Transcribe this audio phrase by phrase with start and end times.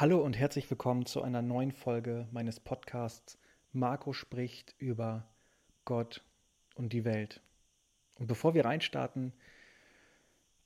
[0.00, 3.36] Hallo und herzlich willkommen zu einer neuen Folge meines Podcasts
[3.72, 5.28] Marco spricht über
[5.84, 6.22] Gott
[6.76, 7.42] und die Welt.
[8.14, 9.32] Und bevor wir reinstarten,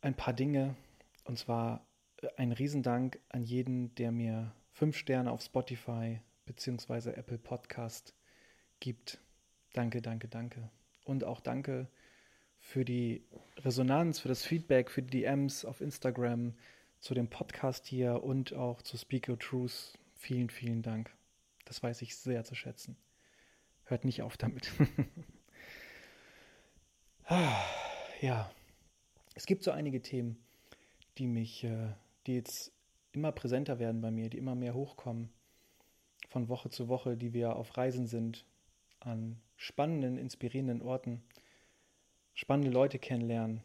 [0.03, 0.77] ein paar Dinge.
[1.25, 1.87] Und zwar
[2.21, 7.13] äh, ein Riesendank an jeden, der mir fünf Sterne auf Spotify bzw.
[7.13, 8.15] Apple Podcast
[8.81, 9.19] gibt.
[9.73, 10.69] Danke, danke, danke.
[11.07, 11.89] Und auch danke
[12.59, 13.25] für die
[13.57, 16.53] Resonanz, für das Feedback, für die DMs auf Instagram,
[17.03, 19.99] zu dem Podcast hier und auch zu Speak Your Truth.
[20.15, 21.13] Vielen, vielen Dank.
[21.65, 22.97] Das weiß ich sehr zu schätzen.
[23.87, 24.71] Hört nicht auf damit.
[28.21, 28.49] ja,
[29.35, 30.39] es gibt so einige Themen,
[31.19, 31.89] die mich, äh,
[32.29, 32.71] die jetzt
[33.11, 35.29] immer präsenter werden bei mir, die immer mehr hochkommen
[36.29, 38.47] von Woche zu Woche, die wir auf Reisen sind,
[39.01, 41.21] an spannenden, inspirierenden Orten,
[42.33, 43.61] spannende Leute kennenlernen.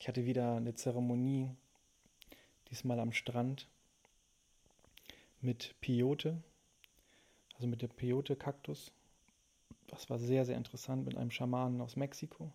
[0.00, 1.54] Ich hatte wieder eine Zeremonie
[2.72, 3.68] diesmal am Strand
[5.40, 6.42] mit Peyote,
[7.54, 8.92] also mit dem Peyote-Kaktus.
[9.88, 12.50] Das war sehr, sehr interessant mit einem Schamanen aus Mexiko.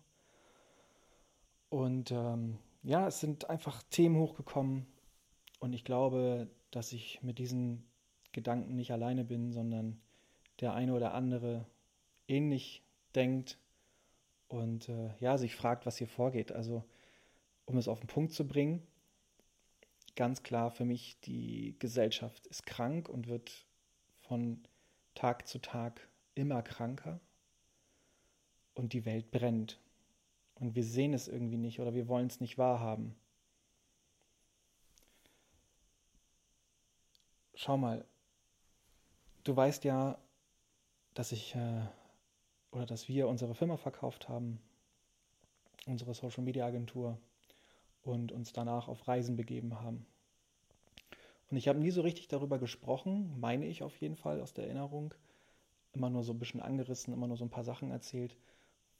[1.70, 4.86] Und ähm, ja, es sind einfach Themen hochgekommen
[5.60, 7.88] und ich glaube, dass ich mit diesen
[8.32, 10.00] Gedanken nicht alleine bin, sondern
[10.60, 11.64] der eine oder andere
[12.26, 12.82] ähnlich
[13.14, 13.58] denkt
[14.48, 16.50] und äh, ja, sich fragt, was hier vorgeht.
[16.50, 16.84] Also,
[17.66, 18.82] um es auf den Punkt zu bringen,
[20.18, 23.64] ganz klar für mich, die Gesellschaft ist krank und wird
[24.22, 24.60] von
[25.14, 27.20] Tag zu Tag immer kranker
[28.74, 29.78] und die Welt brennt.
[30.56, 33.14] Und wir sehen es irgendwie nicht oder wir wollen es nicht wahrhaben.
[37.54, 38.04] Schau mal,
[39.44, 40.18] du weißt ja,
[41.14, 41.82] dass ich äh,
[42.72, 44.60] oder dass wir unsere Firma verkauft haben,
[45.86, 47.20] unsere Social Media Agentur
[48.08, 50.06] und uns danach auf Reisen begeben haben.
[51.50, 54.64] Und ich habe nie so richtig darüber gesprochen, meine ich auf jeden Fall aus der
[54.64, 55.14] Erinnerung,
[55.92, 58.36] immer nur so ein bisschen angerissen, immer nur so ein paar Sachen erzählt,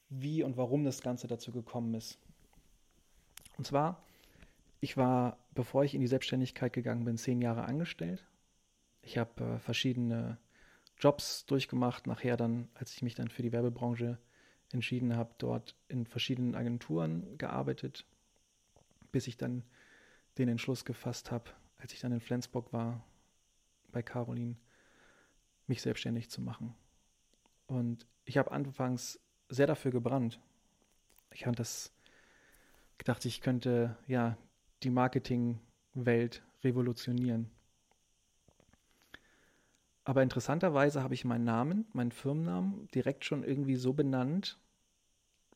[0.09, 2.19] wie und warum das Ganze dazu gekommen ist.
[3.59, 4.03] Und zwar,
[4.81, 8.25] ich war, bevor ich in die Selbstständigkeit gegangen bin, zehn Jahre angestellt.
[9.03, 10.39] Ich habe äh, verschiedene
[10.99, 14.19] Jobs durchgemacht, nachher dann, als ich mich dann für die Werbebranche
[14.73, 18.07] entschieden habe, dort in verschiedenen Agenturen gearbeitet,
[19.13, 19.63] bis ich dann
[20.39, 23.05] den Entschluss gefasst habe, als ich dann in Flensburg war,
[23.91, 24.57] bei Caroline,
[25.67, 26.75] mich selbstständig zu machen.
[27.67, 30.41] Und ich habe anfangs sehr dafür gebrannt.
[31.33, 31.93] Ich habe das
[32.97, 34.37] gedacht, ich könnte ja
[34.83, 37.51] die Marketingwelt revolutionieren.
[40.05, 44.59] Aber interessanterweise habe ich meinen Namen, meinen Firmennamen direkt schon irgendwie so benannt,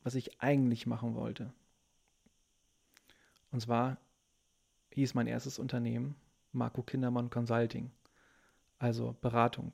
[0.03, 1.51] was ich eigentlich machen wollte.
[3.53, 3.97] Und zwar
[4.93, 6.15] hieß mein erstes Unternehmen
[6.51, 7.91] Marco Kindermann Consulting,
[8.79, 9.71] also Beratung.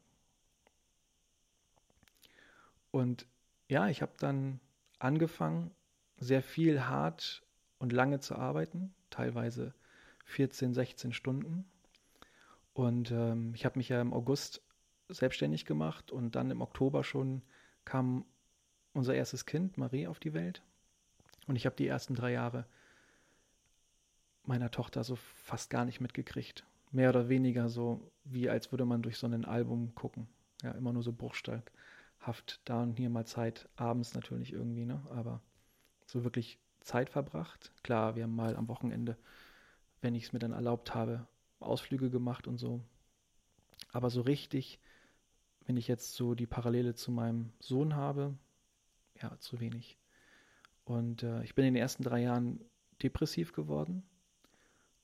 [2.91, 3.25] Und
[3.69, 4.59] ja, ich habe dann
[4.99, 5.71] angefangen,
[6.17, 7.41] sehr viel hart
[7.77, 9.73] und lange zu arbeiten, teilweise
[10.25, 11.63] 14, 16 Stunden.
[12.73, 14.61] Und ähm, ich habe mich ja im August
[15.07, 17.43] selbstständig gemacht und dann im Oktober schon
[17.85, 18.25] kam
[18.91, 20.61] unser erstes Kind, Marie, auf die Welt.
[21.47, 22.65] Und ich habe die ersten drei Jahre
[24.49, 26.65] meiner Tochter so fast gar nicht mitgekriegt.
[26.91, 30.27] Mehr oder weniger so, wie als würde man durch so ein Album gucken.
[30.63, 35.01] Ja, immer nur so bruchstückhaft da und hier mal Zeit, abends natürlich irgendwie, ne?
[35.11, 35.41] Aber
[36.07, 37.71] so wirklich Zeit verbracht.
[37.83, 39.17] Klar, wir haben mal am Wochenende,
[40.01, 41.27] wenn ich es mir dann erlaubt habe,
[41.59, 42.81] Ausflüge gemacht und so.
[43.91, 44.79] Aber so richtig,
[45.67, 48.33] wenn ich jetzt so die Parallele zu meinem Sohn habe,
[49.21, 49.97] ja, zu wenig.
[50.85, 52.59] Und äh, ich bin in den ersten drei Jahren
[53.03, 54.03] depressiv geworden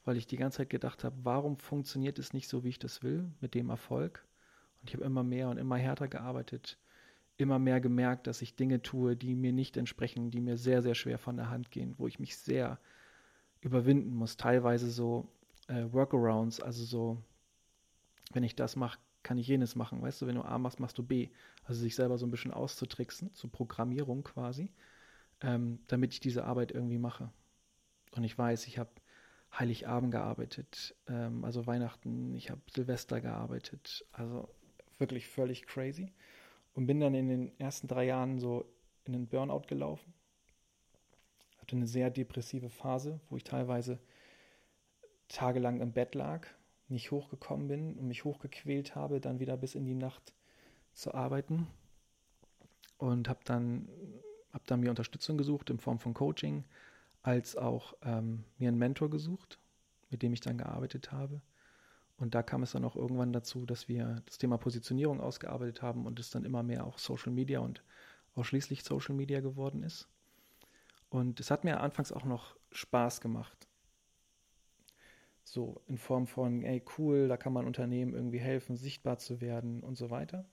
[0.05, 3.03] weil ich die ganze Zeit gedacht habe, warum funktioniert es nicht so, wie ich das
[3.03, 4.25] will, mit dem Erfolg?
[4.81, 6.77] Und ich habe immer mehr und immer härter gearbeitet,
[7.37, 10.95] immer mehr gemerkt, dass ich Dinge tue, die mir nicht entsprechen, die mir sehr, sehr
[10.95, 12.79] schwer von der Hand gehen, wo ich mich sehr
[13.61, 14.37] überwinden muss.
[14.37, 15.27] Teilweise so
[15.67, 17.23] äh, Workarounds, also so,
[18.31, 20.03] wenn ich das mache, kann ich jenes machen.
[20.03, 21.29] Weißt du, wenn du A machst, machst du B.
[21.63, 24.71] Also sich selber so ein bisschen auszutricksen, zur Programmierung quasi,
[25.41, 27.31] ähm, damit ich diese Arbeit irgendwie mache.
[28.11, 28.91] Und ich weiß, ich habe
[29.59, 34.49] Heiligabend gearbeitet, ähm, also Weihnachten, ich habe Silvester gearbeitet, also
[34.97, 36.11] wirklich völlig crazy.
[36.73, 38.65] Und bin dann in den ersten drei Jahren so
[39.05, 40.13] in den Burnout gelaufen.
[41.59, 43.99] Hatte eine sehr depressive Phase, wo ich teilweise
[45.29, 46.45] tagelang im Bett lag,
[46.89, 50.33] nicht hochgekommen bin und mich hochgequält habe, dann wieder bis in die Nacht
[50.93, 51.67] zu arbeiten.
[52.97, 53.87] Und habe dann,
[54.53, 56.65] hab dann mir Unterstützung gesucht in Form von Coaching,
[57.25, 59.57] als auch ähm, mir einen Mentor gesucht,
[60.11, 61.41] mit dem ich dann gearbeitet habe.
[62.17, 66.05] Und da kam es dann auch irgendwann dazu, dass wir das Thema Positionierung ausgearbeitet haben
[66.05, 67.83] und es dann immer mehr auch Social Media und
[68.35, 70.07] ausschließlich Social Media geworden ist.
[71.09, 73.67] Und es hat mir anfangs auch noch Spaß gemacht.
[75.43, 79.81] So in Form von, ey, cool, da kann man Unternehmen irgendwie helfen, sichtbar zu werden
[79.81, 80.45] und so weiter.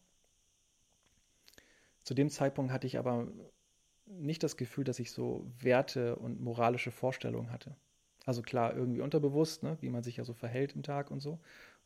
[2.03, 3.29] Zu dem Zeitpunkt hatte ich aber
[4.07, 7.77] nicht das Gefühl, dass ich so Werte und moralische Vorstellungen hatte.
[8.25, 11.39] Also klar, irgendwie unterbewusst, ne, wie man sich ja so verhält im Tag und so.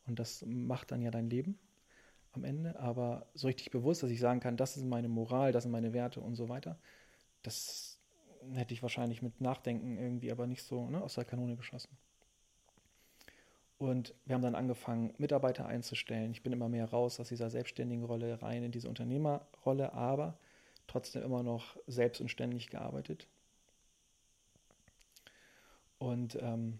[0.05, 1.57] Und das macht dann ja dein Leben
[2.33, 2.79] am Ende.
[2.79, 5.93] Aber so richtig bewusst, dass ich sagen kann, das ist meine Moral, das sind meine
[5.93, 6.77] Werte und so weiter,
[7.43, 7.99] das
[8.53, 11.97] hätte ich wahrscheinlich mit Nachdenken irgendwie aber nicht so ne, aus der Kanone geschossen.
[13.77, 16.31] Und wir haben dann angefangen, Mitarbeiter einzustellen.
[16.31, 20.37] Ich bin immer mehr raus aus dieser selbstständigen Rolle rein in diese Unternehmerrolle, aber
[20.87, 23.27] trotzdem immer noch selbst und ständig gearbeitet.
[25.99, 26.79] Und ähm,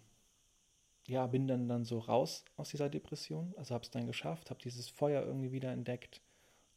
[1.06, 3.54] ja, bin dann, dann so raus aus dieser Depression.
[3.56, 6.20] Also habe es dann geschafft, habe dieses Feuer irgendwie wieder entdeckt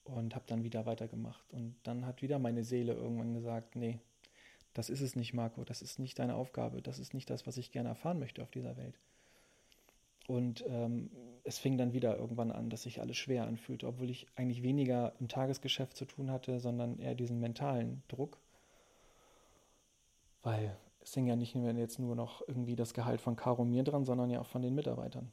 [0.04, 1.52] und habe dann wieder weitergemacht.
[1.54, 4.00] Und dann hat wieder meine Seele irgendwann gesagt, nee,
[4.74, 7.58] das ist es nicht, Marco, das ist nicht deine Aufgabe, das ist nicht das, was
[7.58, 8.98] ich gerne erfahren möchte auf dieser Welt.
[10.28, 11.12] Und ähm,
[11.44, 15.14] es fing dann wieder irgendwann an, dass sich alles schwer anfühlte, obwohl ich eigentlich weniger
[15.20, 18.40] im Tagesgeschäft zu tun hatte, sondern eher diesen mentalen Druck.
[20.44, 23.84] Weil es hing ja nicht mehr jetzt nur noch irgendwie das Gehalt von Caro mir
[23.84, 25.32] dran, sondern ja auch von den Mitarbeitern.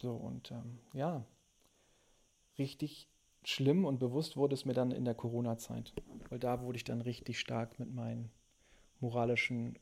[0.00, 1.24] So, und ähm, ja,
[2.56, 3.08] richtig
[3.44, 5.92] schlimm und bewusst wurde es mir dann in der Corona-Zeit,
[6.28, 8.30] weil da wurde ich dann richtig stark mit meinen
[9.00, 9.78] moralischen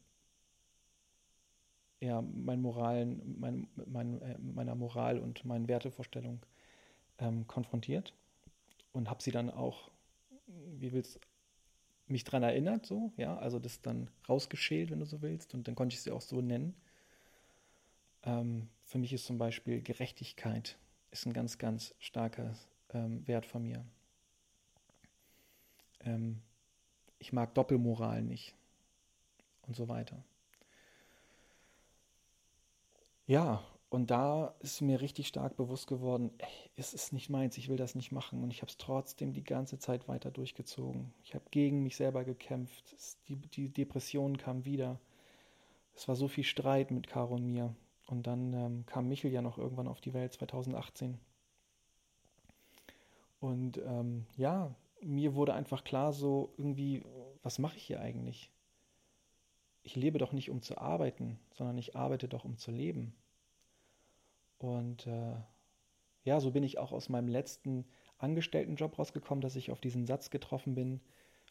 [2.00, 6.40] ja, mein Moralen, mein, mein, äh, meiner Moral und meinen Wertevorstellungen
[7.18, 8.12] ähm, konfrontiert
[8.92, 9.90] und habe sie dann auch,
[10.46, 11.20] wie willst
[12.08, 15.74] mich daran erinnert, so, ja, also das dann rausgeschält, wenn du so willst, und dann
[15.74, 16.74] konnte ich sie auch so nennen.
[18.22, 20.78] Ähm, für mich ist zum Beispiel Gerechtigkeit
[21.10, 22.54] ist ein ganz, ganz starker
[22.90, 23.84] ähm, Wert von mir.
[26.00, 26.40] Ähm,
[27.18, 28.54] ich mag Doppelmoral nicht
[29.62, 30.22] und so weiter.
[33.26, 37.68] Ja, und da ist mir richtig stark bewusst geworden, ey, es ist nicht meins, ich
[37.68, 38.42] will das nicht machen.
[38.42, 41.12] Und ich habe es trotzdem die ganze Zeit weiter durchgezogen.
[41.24, 42.96] Ich habe gegen mich selber gekämpft.
[43.28, 45.00] Die, die Depression kam wieder.
[45.94, 47.74] Es war so viel Streit mit Caro und mir.
[48.06, 51.18] Und dann ähm, kam Michel ja noch irgendwann auf die Welt, 2018.
[53.40, 57.02] Und ähm, ja, mir wurde einfach klar, so irgendwie,
[57.42, 58.50] was mache ich hier eigentlich?
[59.86, 63.14] Ich lebe doch nicht, um zu arbeiten, sondern ich arbeite doch, um zu leben.
[64.58, 65.36] Und äh,
[66.24, 67.86] ja, so bin ich auch aus meinem letzten
[68.18, 71.00] Angestelltenjob rausgekommen, dass ich auf diesen Satz getroffen bin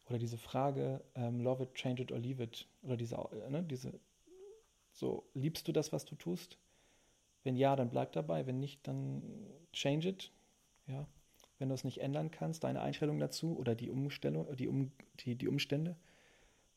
[0.10, 2.68] oder diese Frage, ähm, love it, change it or leave it.
[2.84, 3.98] Oder diese, äh, ne, diese,
[4.92, 6.58] so, liebst du das, was du tust?
[7.44, 8.46] Wenn ja, dann bleib dabei.
[8.48, 9.24] Wenn nicht, dann
[9.72, 10.32] change it.
[10.88, 11.08] Ja.
[11.58, 14.92] Wenn du es nicht ändern kannst, deine Einstellung dazu oder die Umstellung, die, um,
[15.22, 15.96] die, die Umstände,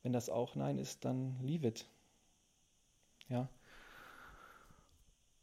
[0.02, 1.86] wenn das auch Nein ist, dann leave it.
[3.28, 3.48] Ja.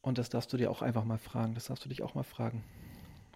[0.02, 1.56] Und das darfst du dir auch einfach mal fragen.
[1.56, 2.64] Das darfst du dich auch mal fragen.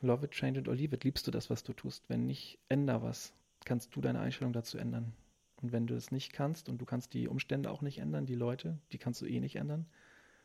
[0.02, 1.04] Love it, change it or leave it.
[1.04, 2.08] Liebst du das, was du tust?
[2.10, 3.34] Wenn nicht, änder was.
[3.66, 5.14] Kannst du deine Einstellung dazu ändern?
[5.62, 8.36] Und wenn du es nicht kannst und du kannst die Umstände auch nicht ändern, die
[8.36, 9.86] Leute, die kannst du eh nicht ändern,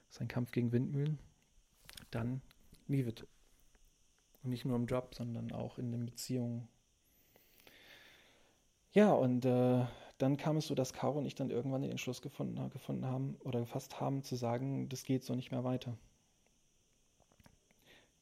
[0.07, 1.19] das ist ein Kampf gegen Windmühlen,
[2.11, 2.43] dann
[2.89, 3.27] leave it.
[4.43, 6.69] Und nicht nur im Job, sondern auch in den Beziehungen.
[8.93, 9.87] Ja, und äh,
[10.19, 13.37] dann kam es so, dass Caro und ich dann irgendwann den Entschluss gefunden, gefunden haben
[13.41, 15.97] oder gefasst haben, zu sagen, das geht so nicht mehr weiter.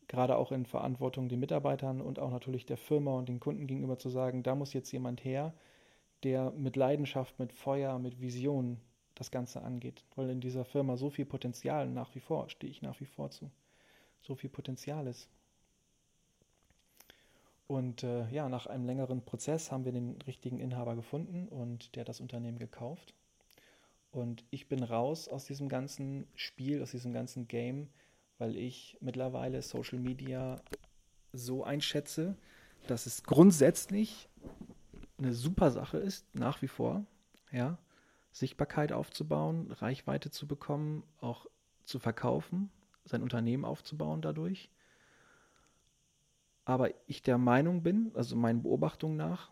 [0.09, 3.99] Gerade auch in Verantwortung den Mitarbeitern und auch natürlich der Firma und den Kunden gegenüber
[3.99, 5.55] zu sagen, da muss jetzt jemand her,
[6.23, 8.81] der mit Leidenschaft, mit Feuer, mit Vision
[9.15, 10.05] das Ganze angeht.
[10.17, 13.31] Weil in dieser Firma so viel Potenzial nach wie vor, stehe ich nach wie vor
[13.31, 13.51] zu,
[14.21, 15.29] so viel Potenzial ist.
[17.73, 22.03] Und äh, ja, nach einem längeren Prozess haben wir den richtigen Inhaber gefunden und der
[22.03, 23.15] hat das Unternehmen gekauft.
[24.11, 27.89] Und ich bin raus aus diesem ganzen Spiel, aus diesem ganzen Game,
[28.37, 30.61] weil ich mittlerweile Social Media
[31.33, 32.37] so einschätze,
[32.89, 34.29] dass es grundsätzlich
[35.17, 37.07] eine super Sache ist, nach wie vor,
[37.53, 37.79] ja,
[38.33, 41.47] Sichtbarkeit aufzubauen, Reichweite zu bekommen, auch
[41.85, 42.71] zu verkaufen,
[43.07, 44.69] sein Unternehmen aufzubauen dadurch
[46.65, 49.51] aber ich der Meinung bin, also meinen Beobachtungen nach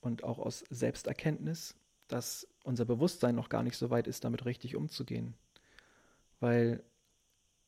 [0.00, 1.76] und auch aus Selbsterkenntnis,
[2.08, 5.34] dass unser Bewusstsein noch gar nicht so weit ist, damit richtig umzugehen.
[6.40, 6.82] Weil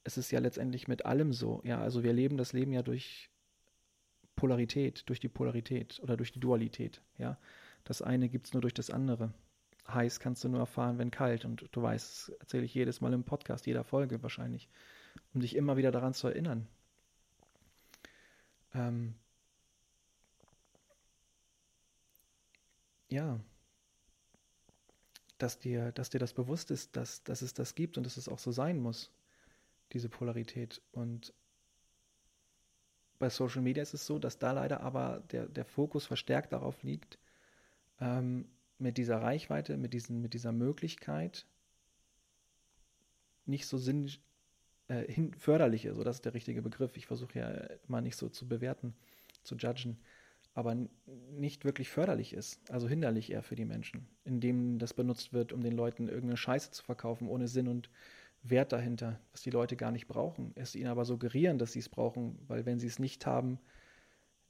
[0.05, 1.61] es ist ja letztendlich mit allem so.
[1.65, 3.31] Ja, also wir leben das Leben ja durch
[4.37, 7.01] Polarität, durch die Polarität oder durch die Dualität.
[7.19, 7.39] Ja,
[7.85, 9.33] das eine gibt es nur durch das andere.
[9.89, 11.45] Heiß kannst du nur erfahren, wenn kalt.
[11.45, 14.69] Und du weißt, das erzähle ich jedes Mal im Podcast, jeder Folge wahrscheinlich.
[15.33, 16.67] um dich immer wieder daran zu erinnern.
[18.75, 19.14] Ähm,
[23.11, 23.40] ja,
[25.38, 28.28] dass dir, dass dir das bewusst ist, dass, dass es das gibt und dass es
[28.28, 29.11] auch so sein muss,
[29.93, 30.81] diese Polarität.
[30.93, 31.33] Und
[33.19, 36.83] bei Social Media ist es so, dass da leider aber der, der Fokus verstärkt darauf
[36.83, 37.19] liegt,
[38.00, 41.47] ähm, mit dieser Reichweite, mit, diesen, mit dieser Möglichkeit
[43.47, 44.11] nicht so sinn,
[44.88, 46.97] äh, hin, förderlich ist, so das ist der richtige Begriff.
[46.97, 48.95] Ich versuche ja mal nicht so zu bewerten,
[49.43, 49.99] zu judgen,
[50.55, 50.76] aber
[51.33, 55.62] nicht wirklich förderlich ist, also hinderlich eher für die Menschen, indem das benutzt wird, um
[55.62, 57.91] den Leuten irgendeine Scheiße zu verkaufen, ohne Sinn und
[58.43, 60.53] Wert dahinter, was die Leute gar nicht brauchen.
[60.55, 63.59] Es ihnen aber suggerieren, dass sie es brauchen, weil wenn sie es nicht haben,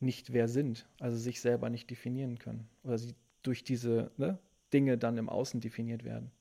[0.00, 4.38] nicht wer sind, also sich selber nicht definieren können oder sie durch diese ne,
[4.72, 6.32] Dinge dann im Außen definiert werden.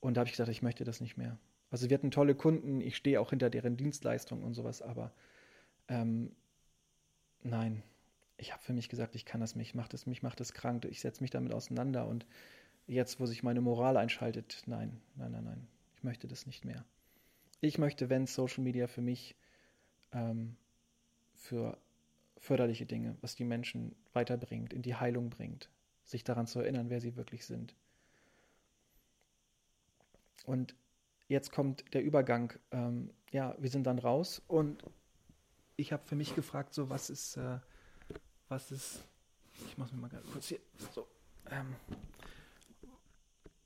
[0.00, 1.36] Und da habe ich gesagt, ich möchte das nicht mehr.
[1.76, 5.12] Also wir hatten tolle Kunden, ich stehe auch hinter deren Dienstleistungen und sowas, aber
[5.88, 6.34] ähm,
[7.42, 7.82] nein,
[8.38, 10.86] ich habe für mich gesagt, ich kann das nicht, macht das, mich macht das krank,
[10.86, 12.24] ich setze mich damit auseinander und
[12.86, 16.82] jetzt, wo sich meine Moral einschaltet, nein, nein, nein, nein, ich möchte das nicht mehr.
[17.60, 19.36] Ich möchte, wenn Social Media für mich
[20.12, 20.56] ähm,
[21.34, 21.76] für
[22.38, 25.68] förderliche Dinge, was die Menschen weiterbringt, in die Heilung bringt,
[26.04, 27.76] sich daran zu erinnern, wer sie wirklich sind.
[30.46, 30.74] Und
[31.28, 32.52] jetzt kommt der Übergang.
[32.70, 34.82] Ähm, ja, wir sind dann raus und
[35.76, 37.58] ich habe für mich gefragt, so was ist, äh,
[38.48, 39.04] was ist,
[39.66, 40.60] ich mache mir mal ganz kurz hier,
[40.92, 41.06] so,
[41.50, 41.74] ähm,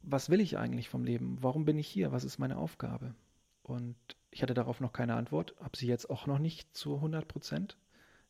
[0.03, 1.39] was will ich eigentlich vom Leben?
[1.41, 2.11] Warum bin ich hier?
[2.11, 3.15] Was ist meine Aufgabe?
[3.63, 3.97] Und
[4.31, 7.77] ich hatte darauf noch keine Antwort, habe sie jetzt auch noch nicht zu 100 Prozent.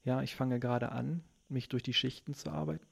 [0.05, 2.87] Ja, ich fange gerade an, mich durch die Schichten zu arbeiten.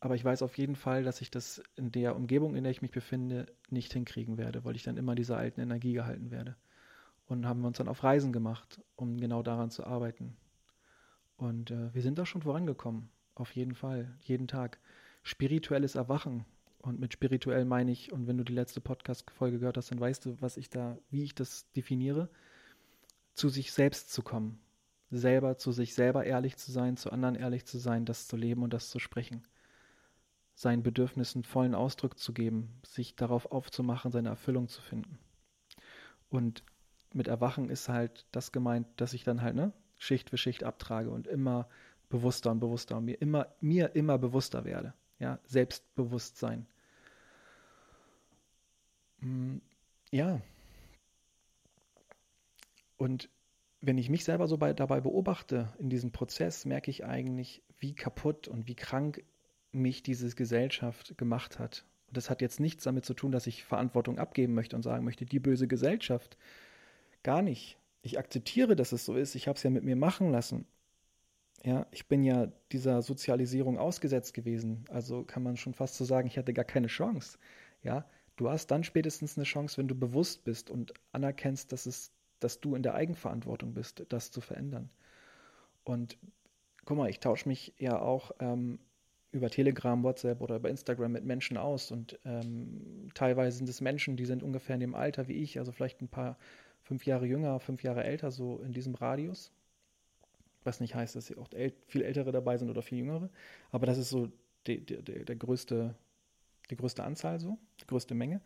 [0.00, 2.82] Aber ich weiß auf jeden Fall, dass ich das in der Umgebung, in der ich
[2.82, 6.56] mich befinde, nicht hinkriegen werde, weil ich dann immer dieser alten Energie gehalten werde.
[7.26, 10.36] Und haben wir uns dann auf Reisen gemacht, um genau daran zu arbeiten.
[11.36, 14.78] Und äh, wir sind da schon vorangekommen, auf jeden Fall, jeden Tag.
[15.22, 16.44] Spirituelles Erwachen.
[16.78, 20.24] Und mit spirituell meine ich, und wenn du die letzte Podcast-Folge gehört hast, dann weißt
[20.26, 22.28] du, was ich da, wie ich das definiere,
[23.34, 24.60] zu sich selbst zu kommen.
[25.10, 28.62] Selber zu sich selber ehrlich zu sein, zu anderen ehrlich zu sein, das zu leben
[28.62, 29.42] und das zu sprechen
[30.56, 35.18] seinen Bedürfnissen vollen Ausdruck zu geben, sich darauf aufzumachen, seine Erfüllung zu finden.
[36.30, 36.64] Und
[37.12, 41.10] mit Erwachen ist halt das gemeint, dass ich dann halt ne, Schicht für Schicht abtrage
[41.10, 41.68] und immer
[42.08, 44.94] bewusster und bewusster und mir immer, mir immer bewusster werde.
[45.18, 46.66] Ja, Selbstbewusstsein.
[49.18, 49.58] Mm,
[50.10, 50.40] ja.
[52.96, 53.28] Und
[53.82, 57.94] wenn ich mich selber so bei, dabei beobachte in diesem Prozess, merke ich eigentlich, wie
[57.94, 59.22] kaputt und wie krank
[59.76, 61.84] mich diese Gesellschaft gemacht hat.
[62.08, 65.04] Und das hat jetzt nichts damit zu tun, dass ich Verantwortung abgeben möchte und sagen
[65.04, 66.36] möchte, die böse Gesellschaft.
[67.22, 67.78] Gar nicht.
[68.02, 69.34] Ich akzeptiere, dass es so ist.
[69.34, 70.66] Ich habe es ja mit mir machen lassen.
[71.64, 74.84] Ja, ich bin ja dieser Sozialisierung ausgesetzt gewesen.
[74.88, 77.38] Also kann man schon fast so sagen, ich hatte gar keine Chance.
[77.82, 82.12] Ja, du hast dann spätestens eine Chance, wenn du bewusst bist und anerkennst, dass es,
[82.38, 84.90] dass du in der Eigenverantwortung bist, das zu verändern.
[85.82, 86.18] Und
[86.84, 88.78] guck mal, ich tausche mich ja auch ähm,
[89.36, 91.90] über Telegram, WhatsApp oder über Instagram mit Menschen aus.
[91.90, 95.72] Und ähm, teilweise sind es Menschen, die sind ungefähr in dem Alter wie ich, also
[95.72, 96.36] vielleicht ein paar
[96.82, 99.52] fünf Jahre jünger, fünf Jahre älter, so in diesem Radius.
[100.64, 101.48] Was nicht heißt, dass sie auch
[101.86, 103.30] viel ältere dabei sind oder viel jüngere.
[103.70, 104.30] Aber das ist so
[104.66, 105.94] die, die, die, der größte,
[106.70, 108.40] die größte Anzahl, so, die größte Menge.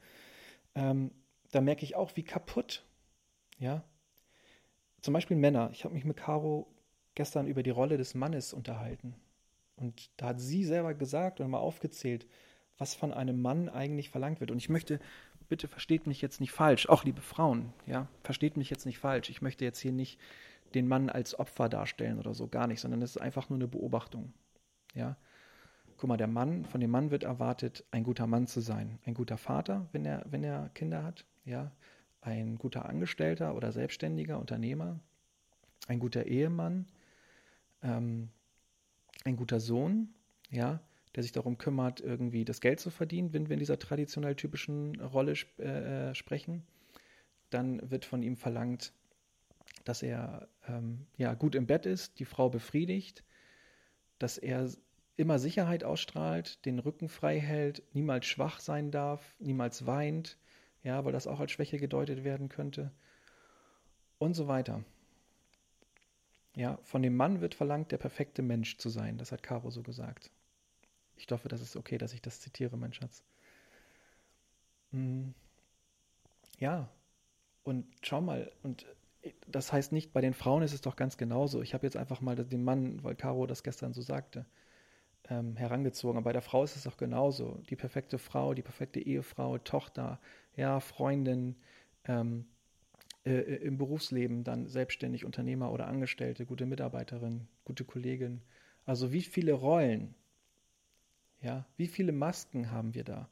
[0.75, 1.11] Ähm,
[1.51, 2.85] da merke ich auch, wie kaputt,
[3.59, 3.85] ja.
[5.01, 5.71] Zum Beispiel Männer.
[5.73, 6.71] Ich habe mich mit Caro
[7.15, 9.15] gestern über die Rolle des Mannes unterhalten.
[9.81, 12.27] Und da hat sie selber gesagt und mal aufgezählt,
[12.79, 14.51] was von einem Mann eigentlich verlangt wird.
[14.51, 15.01] Und ich möchte,
[15.49, 19.31] bitte versteht mich jetzt nicht falsch, auch liebe Frauen, ja, versteht mich jetzt nicht falsch.
[19.31, 20.19] Ich möchte jetzt hier nicht
[20.75, 23.69] den Mann als Opfer darstellen oder so, gar nicht, sondern es ist einfach nur eine
[23.69, 24.33] Beobachtung,
[24.95, 25.17] ja.
[25.97, 29.13] Guck mal, der Mann, von dem Mann wird erwartet, ein guter Mann zu sein, ein
[29.13, 31.73] guter Vater, wenn er, wenn er Kinder hat, ja,
[32.23, 35.01] ein guter Angestellter oder Selbstständiger, Unternehmer,
[35.89, 36.87] ein guter Ehemann,
[37.83, 38.31] ähm,
[39.25, 40.15] ein guter Sohn,
[40.51, 40.81] ja,
[41.15, 45.01] der sich darum kümmert, irgendwie das Geld zu verdienen, wenn wir in dieser traditionell typischen
[45.01, 46.65] Rolle äh, sprechen,
[47.51, 48.93] dann wird von ihm verlangt,
[49.85, 53.25] dass er ähm, ja, gut im Bett ist, die Frau befriedigt,
[54.19, 54.71] dass er
[55.17, 60.39] immer Sicherheit ausstrahlt, den Rücken frei hält, niemals schwach sein darf, niemals weint,
[60.83, 62.93] ja, weil das auch als Schwäche gedeutet werden könnte
[64.19, 64.85] und so weiter.
[66.57, 69.19] Ja, von dem Mann wird verlangt, der perfekte Mensch zu sein.
[69.19, 70.31] Das hat Caro so gesagt.
[71.17, 73.23] Ich hoffe, das ist okay, dass ich das zitiere, mein Schatz.
[74.93, 75.35] Hm.
[76.59, 76.89] ja,
[77.63, 78.87] und schau mal, und
[79.47, 81.63] das heißt nicht, bei den Frauen ist es doch ganz genauso.
[81.63, 84.47] Ich habe jetzt einfach mal den Mann, weil Caro das gestern so sagte,
[85.29, 86.17] ähm, herangezogen.
[86.17, 87.63] Aber bei der Frau ist es doch genauso.
[87.69, 90.21] Die perfekte Frau, die perfekte Ehefrau, Tochter,
[90.57, 91.57] ja, Freundin,
[92.05, 92.47] ähm,
[93.25, 98.43] äh, äh im Berufsleben dann selbstständig Unternehmer oder Angestellte, gute Mitarbeiterin, gute Kollegin.
[98.85, 100.15] Also wie viele Rollen,
[101.43, 103.29] ja, wie viele Masken haben wir da?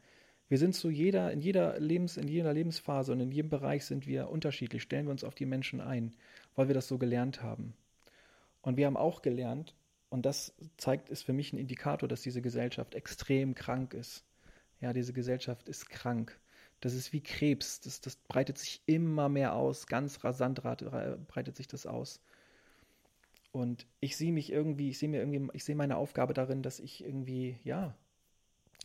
[0.49, 4.07] Wir sind zu jeder, in jeder Lebens, in jeder Lebensphase und in jedem Bereich sind
[4.07, 6.15] wir unterschiedlich, stellen wir uns auf die Menschen ein,
[6.55, 7.75] weil wir das so gelernt haben.
[8.63, 9.75] Und wir haben auch gelernt,
[10.11, 14.25] und das zeigt, ist für mich ein Indikator, dass diese Gesellschaft extrem krank ist.
[14.81, 16.41] Ja, diese Gesellschaft ist krank.
[16.81, 17.81] Das ist wie Krebs.
[17.81, 19.87] Das, das breitet sich immer mehr aus.
[19.87, 22.21] Ganz rasant breitet sich das aus.
[23.51, 26.81] Und ich sehe mich irgendwie, ich sehe mir irgendwie, ich sehe meine Aufgabe darin, dass
[26.81, 27.97] ich irgendwie, ja,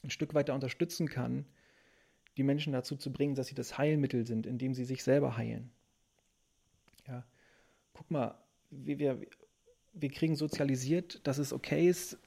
[0.04, 1.46] ein Stück weiter unterstützen kann,
[2.38, 5.72] die Menschen dazu zu bringen, dass sie das Heilmittel sind, indem sie sich selber heilen.
[7.08, 7.24] Ja,
[7.94, 8.36] guck mal,
[8.72, 9.20] wie wir,
[9.94, 12.18] wir kriegen sozialisiert, dass es okay ist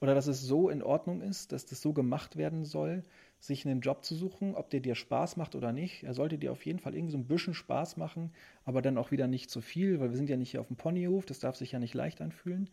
[0.00, 3.02] oder dass es so in Ordnung ist, dass das so gemacht werden soll,
[3.38, 6.02] sich einen Job zu suchen, ob der dir Spaß macht oder nicht.
[6.02, 8.32] Er sollte dir auf jeden Fall irgendwie so ein bisschen Spaß machen,
[8.64, 10.76] aber dann auch wieder nicht zu viel, weil wir sind ja nicht hier auf dem
[10.76, 12.70] Ponyhof, das darf sich ja nicht leicht anfühlen.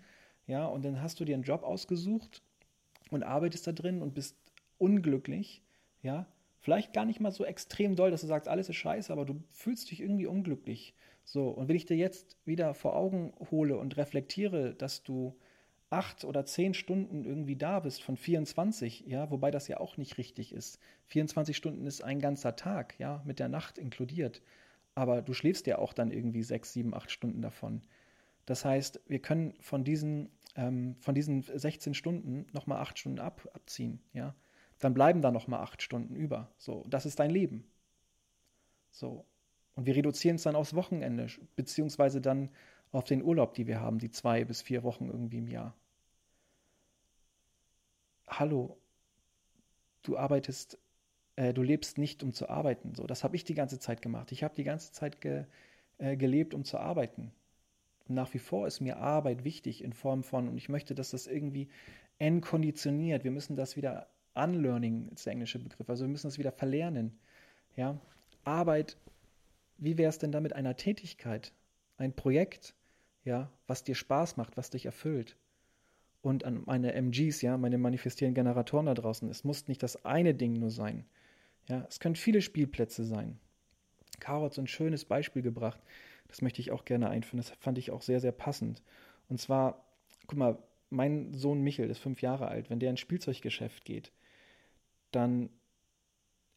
[0.48, 2.42] Ja, und dann hast du dir einen Job ausgesucht
[3.12, 4.38] und arbeitest da drin und bist
[4.78, 5.62] unglücklich,
[6.02, 6.28] ja,
[6.60, 9.42] vielleicht gar nicht mal so extrem doll, dass du sagst, alles ist scheiße, aber du
[9.52, 10.94] fühlst dich irgendwie unglücklich.
[11.26, 15.38] So, und wenn ich dir jetzt wieder vor Augen hole und reflektiere, dass du
[15.94, 20.18] acht oder zehn Stunden irgendwie da bist von 24, ja, wobei das ja auch nicht
[20.18, 20.80] richtig ist.
[21.08, 24.42] 24 Stunden ist ein ganzer Tag, ja, mit der Nacht inkludiert.
[24.96, 27.82] Aber du schläfst ja auch dann irgendwie sechs, sieben, acht Stunden davon.
[28.46, 33.48] Das heißt, wir können von diesen, ähm, von diesen 16 Stunden nochmal acht Stunden ab,
[33.54, 34.36] abziehen, ja.
[34.80, 36.52] Dann bleiben da nochmal acht Stunden über.
[36.58, 37.64] So, das ist dein Leben.
[38.90, 39.26] So,
[39.76, 42.50] und wir reduzieren es dann aufs Wochenende, beziehungsweise dann
[42.92, 45.76] auf den Urlaub, die wir haben, die zwei bis vier Wochen irgendwie im Jahr.
[48.40, 48.78] Hallo,
[50.04, 50.78] du arbeitest,
[51.36, 52.96] äh, du lebst nicht, um zu arbeiten.
[52.96, 54.32] So, das habe ich die ganze Zeit gemacht.
[54.32, 55.46] Ich habe die ganze Zeit ge,
[55.98, 57.32] äh, gelebt, um zu arbeiten.
[58.08, 61.12] Und nach wie vor ist mir Arbeit wichtig in Form von, und ich möchte, dass
[61.12, 61.70] das irgendwie
[62.20, 63.24] entkonditioniert.
[63.24, 65.90] Wir müssen das wieder unlearning, ist der englische Begriff.
[65.90, 67.18] Also wir müssen das wieder verlernen.
[67.76, 68.00] Ja,
[68.44, 68.98] Arbeit
[69.78, 71.52] wie wäre es denn da mit einer Tätigkeit,
[71.98, 72.74] ein Projekt,
[73.26, 75.36] ja, was dir Spaß macht, was dich erfüllt?
[76.24, 80.34] Und an meine MGs, ja, meine manifestierenden Generatoren da draußen, es muss nicht das eine
[80.34, 81.06] Ding nur sein.
[81.68, 83.38] Ja, es können viele Spielplätze sein.
[84.22, 85.82] Caro hat so ein schönes Beispiel gebracht,
[86.30, 88.82] das möchte ich auch gerne einführen, das fand ich auch sehr, sehr passend.
[89.28, 89.86] Und zwar,
[90.26, 90.58] guck mal,
[90.90, 94.14] mein Sohn Michel ist fünf Jahre alt, wenn der ins Spielzeuggeschäft geht,
[95.12, 95.50] dann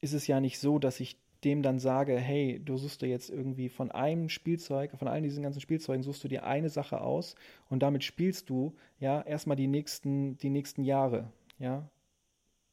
[0.01, 3.31] ist es ja nicht so, dass ich dem dann sage, hey, du suchst dir jetzt
[3.31, 7.37] irgendwie von einem Spielzeug, von allen diesen ganzen Spielzeugen suchst du dir eine Sache aus
[7.71, 11.31] und damit spielst du ja erstmal die nächsten, die nächsten Jahre,
[11.61, 11.89] ja,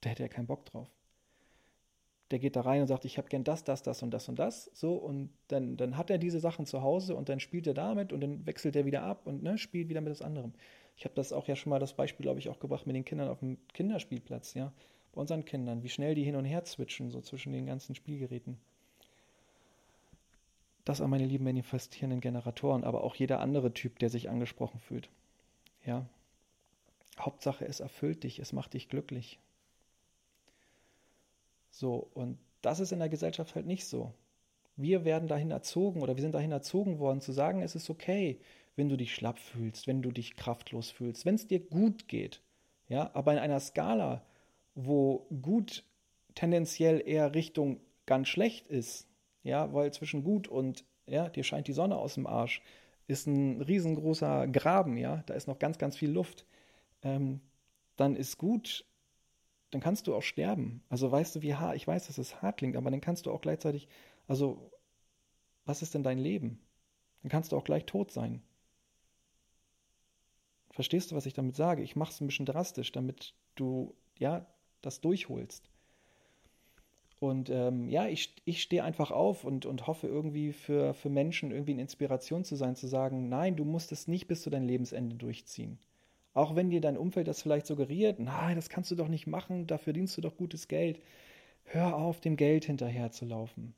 [0.03, 0.89] der hätte ja keinen Bock drauf.
[2.31, 4.39] Der geht da rein und sagt, ich habe gern das, das, das und das und
[4.39, 7.75] das, so und dann, dann hat er diese Sachen zu Hause und dann spielt er
[7.75, 10.53] damit und dann wechselt er wieder ab und ne, spielt wieder mit das anderem.
[10.95, 13.05] Ich habe das auch ja schon mal das Beispiel, glaube ich, auch gebracht mit den
[13.05, 14.73] Kindern auf dem Kinderspielplatz, ja
[15.13, 18.57] bei unseren Kindern, wie schnell die hin und her switchen, so zwischen den ganzen Spielgeräten.
[20.85, 25.09] Das an meine lieben manifestierenden Generatoren, aber auch jeder andere Typ, der sich angesprochen fühlt.
[25.85, 26.05] Ja.
[27.17, 29.39] Hauptsache, es erfüllt dich, es macht dich glücklich.
[31.69, 34.13] So, und das ist in der Gesellschaft halt nicht so.
[34.75, 38.39] Wir werden dahin erzogen oder wir sind dahin erzogen worden, zu sagen, es ist okay,
[38.75, 42.41] wenn du dich schlapp fühlst, wenn du dich kraftlos fühlst, wenn es dir gut geht.
[42.89, 44.23] Ja, aber in einer Skala
[44.75, 45.83] wo gut
[46.35, 49.07] tendenziell eher Richtung ganz schlecht ist,
[49.43, 52.61] ja, weil zwischen gut und ja, dir scheint die Sonne aus dem Arsch,
[53.07, 56.45] ist ein riesengroßer Graben, ja, da ist noch ganz, ganz viel Luft,
[57.01, 57.41] ähm,
[57.97, 58.85] dann ist gut,
[59.71, 60.83] dann kannst du auch sterben.
[60.89, 63.31] Also weißt du, wie hart, ich weiß, dass es hart klingt, aber dann kannst du
[63.31, 63.87] auch gleichzeitig,
[64.27, 64.71] also,
[65.65, 66.59] was ist denn dein Leben?
[67.21, 68.41] Dann kannst du auch gleich tot sein.
[70.71, 71.83] Verstehst du, was ich damit sage?
[71.83, 74.45] Ich mache es ein bisschen drastisch, damit du, ja,
[74.83, 75.69] das durchholst.
[77.23, 81.51] Und ähm, ja, ich, ich stehe einfach auf und, und hoffe irgendwie für, für Menschen
[81.51, 84.67] irgendwie eine Inspiration zu sein, zu sagen, nein, du musst es nicht bis zu deinem
[84.67, 85.79] Lebensende durchziehen.
[86.33, 89.67] Auch wenn dir dein Umfeld das vielleicht suggeriert, nein, das kannst du doch nicht machen,
[89.67, 90.99] dafür dienst du doch gutes Geld.
[91.63, 93.73] Hör auf, dem Geld hinterherzulaufen.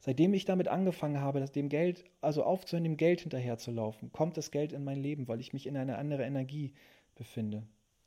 [0.00, 4.72] Seitdem ich damit angefangen habe, dem Geld, also aufzuhören, dem Geld hinterherzulaufen, kommt das Geld
[4.72, 6.72] in mein Leben, weil ich mich in einer anderen Energie
[7.14, 7.62] befinde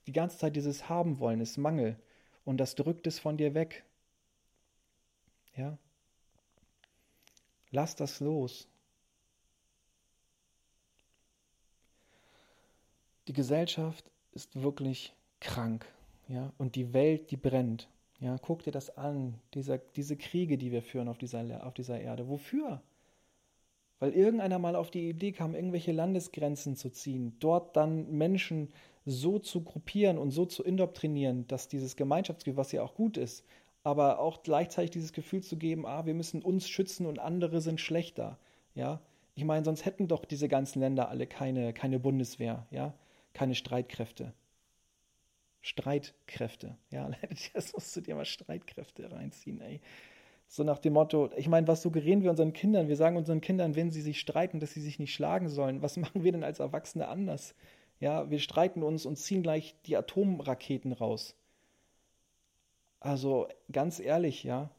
[0.07, 1.97] die ganze Zeit dieses Haben wollen ist Mangel
[2.45, 3.83] und das drückt es von dir weg.
[5.55, 5.77] Ja?
[7.71, 8.67] Lass das los.
[13.27, 15.85] Die Gesellschaft ist wirklich krank,
[16.27, 17.87] ja, und die Welt, die brennt.
[18.19, 21.99] Ja, guck dir das an, dieser, diese Kriege, die wir führen auf dieser, auf dieser
[21.99, 22.27] Erde.
[22.29, 22.81] Wofür?
[23.99, 28.69] Weil irgendeiner mal auf die Idee kam, irgendwelche Landesgrenzen zu ziehen, dort dann Menschen
[29.05, 33.45] so zu gruppieren und so zu indoktrinieren, dass dieses Gemeinschaftsgefühl, was ja auch gut ist,
[33.83, 37.81] aber auch gleichzeitig dieses Gefühl zu geben, ah, wir müssen uns schützen und andere sind
[37.81, 38.37] schlechter,
[38.75, 39.01] ja.
[39.33, 42.93] Ich meine, sonst hätten doch diese ganzen Länder alle keine, keine Bundeswehr, ja,
[43.33, 44.33] keine Streitkräfte.
[45.61, 47.09] Streitkräfte, ja,
[47.53, 49.81] das musst du dir mal Streitkräfte reinziehen, ey.
[50.47, 52.89] So nach dem Motto, ich meine, was suggerieren wir unseren Kindern?
[52.89, 55.81] Wir sagen unseren Kindern, wenn sie sich streiten, dass sie sich nicht schlagen sollen.
[55.81, 57.55] Was machen wir denn als Erwachsene anders?
[58.01, 61.35] Ja, wir streiten uns und ziehen gleich die Atomraketen raus.
[62.99, 64.71] Also ganz ehrlich, ja.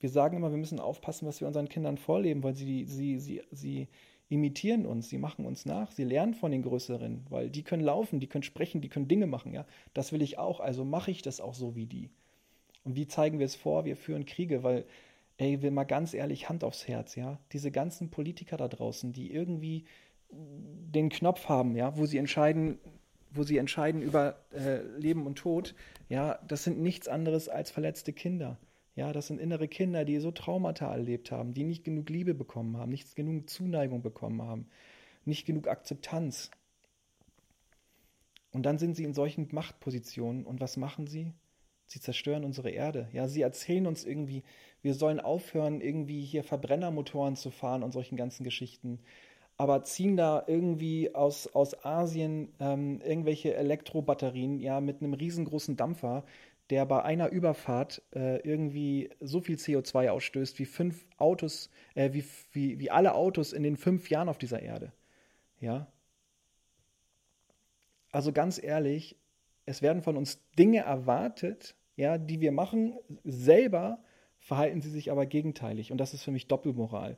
[0.00, 3.42] Wir sagen immer, wir müssen aufpassen, was wir unseren Kindern vorleben, weil sie, sie, sie,
[3.50, 3.88] sie
[4.30, 8.18] imitieren uns, sie machen uns nach, sie lernen von den Größeren, weil die können laufen,
[8.18, 9.66] die können sprechen, die können Dinge machen, ja.
[9.92, 12.08] Das will ich auch, also mache ich das auch so wie die.
[12.84, 13.84] Und wie zeigen wir es vor?
[13.84, 14.86] Wir führen Kriege, weil,
[15.36, 17.38] ey, will mal ganz ehrlich Hand aufs Herz, ja.
[17.52, 19.84] Diese ganzen Politiker da draußen, die irgendwie
[20.30, 22.78] den Knopf haben, ja, wo sie entscheiden,
[23.30, 25.74] wo sie entscheiden über äh, Leben und Tod,
[26.08, 28.58] ja, das sind nichts anderes als verletzte Kinder.
[28.94, 32.76] Ja, das sind innere Kinder, die so Traumata erlebt haben, die nicht genug Liebe bekommen
[32.78, 34.66] haben, nicht genug Zuneigung bekommen haben,
[35.24, 36.50] nicht genug Akzeptanz.
[38.50, 41.32] Und dann sind sie in solchen Machtpositionen und was machen sie?
[41.86, 43.08] Sie zerstören unsere Erde.
[43.12, 44.42] Ja, sie erzählen uns irgendwie,
[44.82, 49.00] wir sollen aufhören, irgendwie hier Verbrennermotoren zu fahren und solchen ganzen Geschichten
[49.58, 56.24] aber ziehen da irgendwie aus, aus Asien ähm, irgendwelche Elektrobatterien, ja, mit einem riesengroßen Dampfer,
[56.70, 62.24] der bei einer Überfahrt äh, irgendwie so viel CO2 ausstößt wie fünf Autos, äh, wie,
[62.52, 64.92] wie, wie alle Autos in den fünf Jahren auf dieser Erde.
[65.60, 65.88] Ja.
[68.12, 69.16] Also ganz ehrlich,
[69.66, 73.98] es werden von uns Dinge erwartet, ja, die wir machen, selber
[74.38, 75.90] verhalten sie sich aber gegenteilig.
[75.90, 77.16] Und das ist für mich Doppelmoral.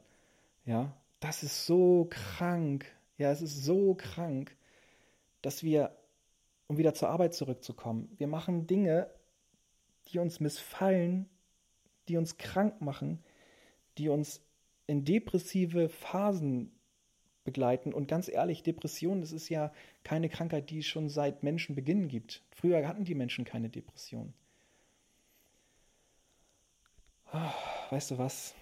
[0.64, 2.86] Ja, das ist so krank.
[3.18, 4.56] Ja, es ist so krank,
[5.42, 5.94] dass wir,
[6.66, 9.10] um wieder zur Arbeit zurückzukommen, wir machen Dinge,
[10.08, 11.28] die uns missfallen,
[12.08, 13.22] die uns krank machen,
[13.98, 14.42] die uns
[14.86, 16.72] in depressive Phasen
[17.44, 17.92] begleiten.
[17.92, 22.42] Und ganz ehrlich, Depression, das ist ja keine Krankheit, die es schon seit Menschenbeginn gibt.
[22.50, 24.32] Früher hatten die Menschen keine Depression.
[27.32, 27.54] Ah,
[27.90, 28.54] weißt du was?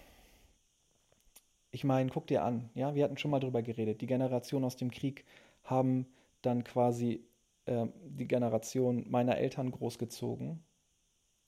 [1.70, 4.00] Ich meine, guck dir an, ja, wir hatten schon mal drüber geredet.
[4.00, 5.24] Die Generation aus dem Krieg
[5.64, 6.06] haben
[6.42, 7.24] dann quasi
[7.66, 10.62] äh, die Generation meiner Eltern großgezogen,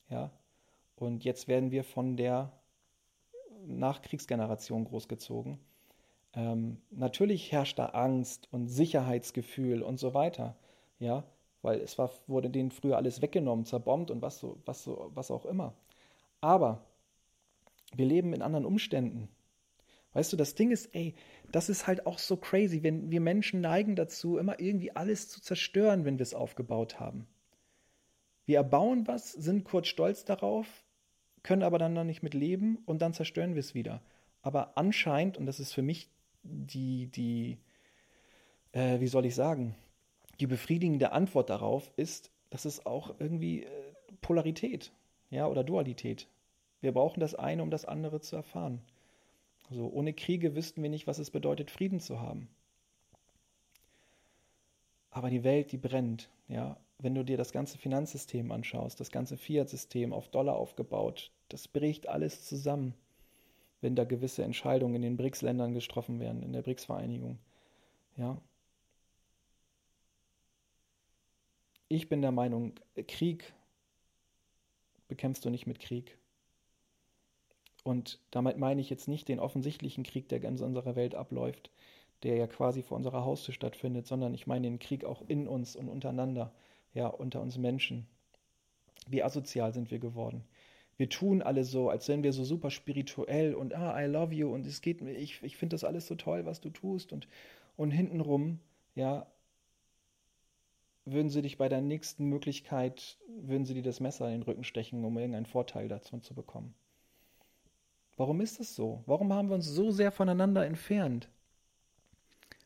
[0.09, 0.31] ja,
[0.97, 2.53] und jetzt werden wir von der
[3.67, 5.59] Nachkriegsgeneration großgezogen.
[6.35, 10.57] Ähm, natürlich herrscht da Angst und Sicherheitsgefühl und so weiter,
[10.99, 11.25] ja,
[11.63, 15.31] weil es war, wurde denen früher alles weggenommen, zerbombt und was so, was so, was
[15.31, 15.75] auch immer.
[16.41, 16.85] Aber
[17.95, 19.29] wir leben in anderen Umständen.
[20.13, 21.15] Weißt du, das Ding ist, ey,
[21.53, 25.41] das ist halt auch so crazy, wenn wir Menschen neigen dazu, immer irgendwie alles zu
[25.41, 27.27] zerstören, wenn wir es aufgebaut haben.
[28.45, 30.67] Wir erbauen was, sind kurz stolz darauf,
[31.43, 34.03] können aber dann noch nicht mit leben und dann zerstören wir es wieder.
[34.43, 36.11] Aber anscheinend, und das ist für mich
[36.43, 37.59] die, die,
[38.73, 39.77] äh, wie soll ich sagen,
[40.41, 43.69] die befriedigende Antwort darauf ist, dass es auch irgendwie äh,
[44.21, 44.93] Polarität,
[45.31, 46.27] ja, oder Dualität.
[46.81, 48.81] Wir brauchen das eine, um das andere zu erfahren.
[49.71, 52.49] So, ohne Kriege wüssten wir nicht, was es bedeutet, Frieden zu haben.
[55.11, 56.77] Aber die Welt, die brennt, ja.
[56.99, 62.09] Wenn du dir das ganze Finanzsystem anschaust, das ganze Fiat-System auf Dollar aufgebaut, das bricht
[62.09, 62.95] alles zusammen,
[63.81, 67.39] wenn da gewisse Entscheidungen in den BRICS-Ländern getroffen werden, in der BRICS-Vereinigung,
[68.17, 68.39] ja.
[71.89, 72.75] Ich bin der Meinung,
[73.09, 73.55] Krieg
[75.09, 76.20] bekämpfst du nicht mit Krieg.
[77.91, 81.73] Und damit meine ich jetzt nicht den offensichtlichen Krieg, der in unserer Welt abläuft,
[82.23, 85.75] der ja quasi vor unserer Haustür stattfindet, sondern ich meine den Krieg auch in uns
[85.75, 86.53] und untereinander,
[86.95, 88.07] ja, unter uns Menschen.
[89.09, 90.45] Wie asozial sind wir geworden.
[90.99, 94.55] Wir tun alle so, als wären wir so super spirituell und ah, I love you
[94.55, 97.27] und es geht mir, ich, ich finde das alles so toll, was du tust und,
[97.77, 98.61] und hintenrum,
[98.95, 99.27] ja,
[101.07, 104.63] würden sie dich bei der nächsten Möglichkeit, würden sie dir das Messer in den Rücken
[104.63, 106.73] stechen, um irgendeinen Vorteil dazu zu bekommen.
[108.21, 109.03] Warum ist es so?
[109.07, 111.31] Warum haben wir uns so sehr voneinander entfernt?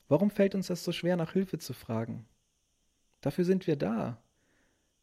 [0.09, 2.25] Warum fällt uns das so schwer, nach Hilfe zu fragen?
[3.21, 4.19] Dafür sind wir da.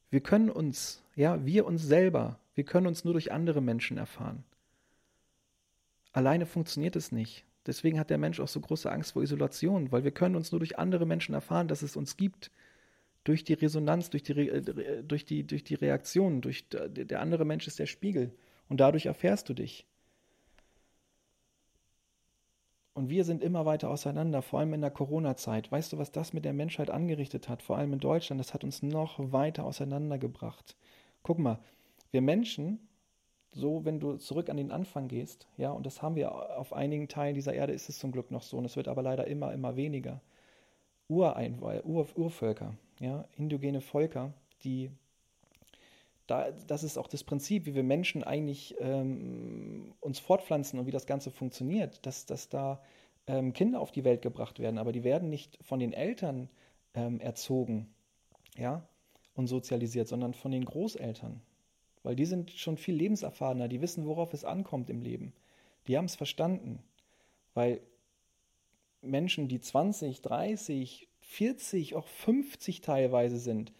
[0.09, 4.43] Wir können uns, ja, wir uns selber, wir können uns nur durch andere Menschen erfahren.
[6.11, 7.45] Alleine funktioniert es nicht.
[7.65, 10.59] Deswegen hat der Mensch auch so große Angst vor Isolation, weil wir können uns nur
[10.59, 12.51] durch andere Menschen erfahren, dass es uns gibt.
[13.23, 17.67] Durch die Resonanz, durch die, Re durch die, durch die Reaktion, durch der andere Mensch
[17.67, 18.33] ist der Spiegel.
[18.67, 19.87] Und dadurch erfährst du dich.
[22.93, 25.71] Und wir sind immer weiter auseinander, vor allem in der Corona-Zeit.
[25.71, 27.61] Weißt du, was das mit der Menschheit angerichtet hat?
[27.61, 28.39] Vor allem in Deutschland.
[28.39, 30.75] Das hat uns noch weiter auseinandergebracht.
[31.23, 31.59] Guck mal,
[32.11, 32.89] wir Menschen,
[33.53, 37.07] so wenn du zurück an den Anfang gehst, ja, und das haben wir auf einigen
[37.07, 39.53] Teilen dieser Erde, ist es zum Glück noch so, und es wird aber leider immer,
[39.53, 40.21] immer weniger.
[41.07, 44.91] Ureinwohner, Ur, Urvölker, ja, indogene Völker, die
[46.31, 50.91] da, das ist auch das Prinzip, wie wir Menschen eigentlich ähm, uns fortpflanzen und wie
[50.91, 52.81] das Ganze funktioniert, dass, dass da
[53.27, 56.49] ähm, Kinder auf die Welt gebracht werden, aber die werden nicht von den Eltern
[56.93, 57.93] ähm, erzogen
[58.57, 58.87] ja,
[59.35, 61.41] und sozialisiert, sondern von den Großeltern.
[62.03, 65.33] Weil die sind schon viel lebenserfahrener, die wissen, worauf es ankommt im Leben.
[65.87, 66.81] Die haben es verstanden.
[67.53, 67.81] Weil
[69.01, 73.73] Menschen, die 20, 30, 40, auch 50 teilweise sind,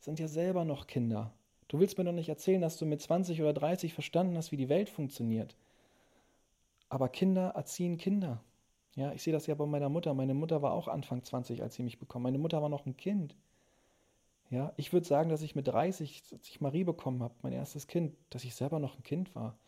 [0.00, 1.32] sind ja selber noch Kinder.
[1.74, 4.56] Du willst mir doch nicht erzählen, dass du mit 20 oder 30 verstanden hast, wie
[4.56, 5.56] die Welt funktioniert.
[6.88, 8.44] Aber Kinder erziehen Kinder.
[8.94, 10.14] Ja, ich sehe das ja bei meiner Mutter.
[10.14, 12.22] Meine Mutter war auch Anfang 20, als sie mich bekommen.
[12.22, 13.34] Meine Mutter war noch ein Kind.
[14.50, 17.88] Ja, ich würde sagen, dass ich mit 30, als ich Marie bekommen habe, mein erstes
[17.88, 19.58] Kind, dass ich selber noch ein Kind war.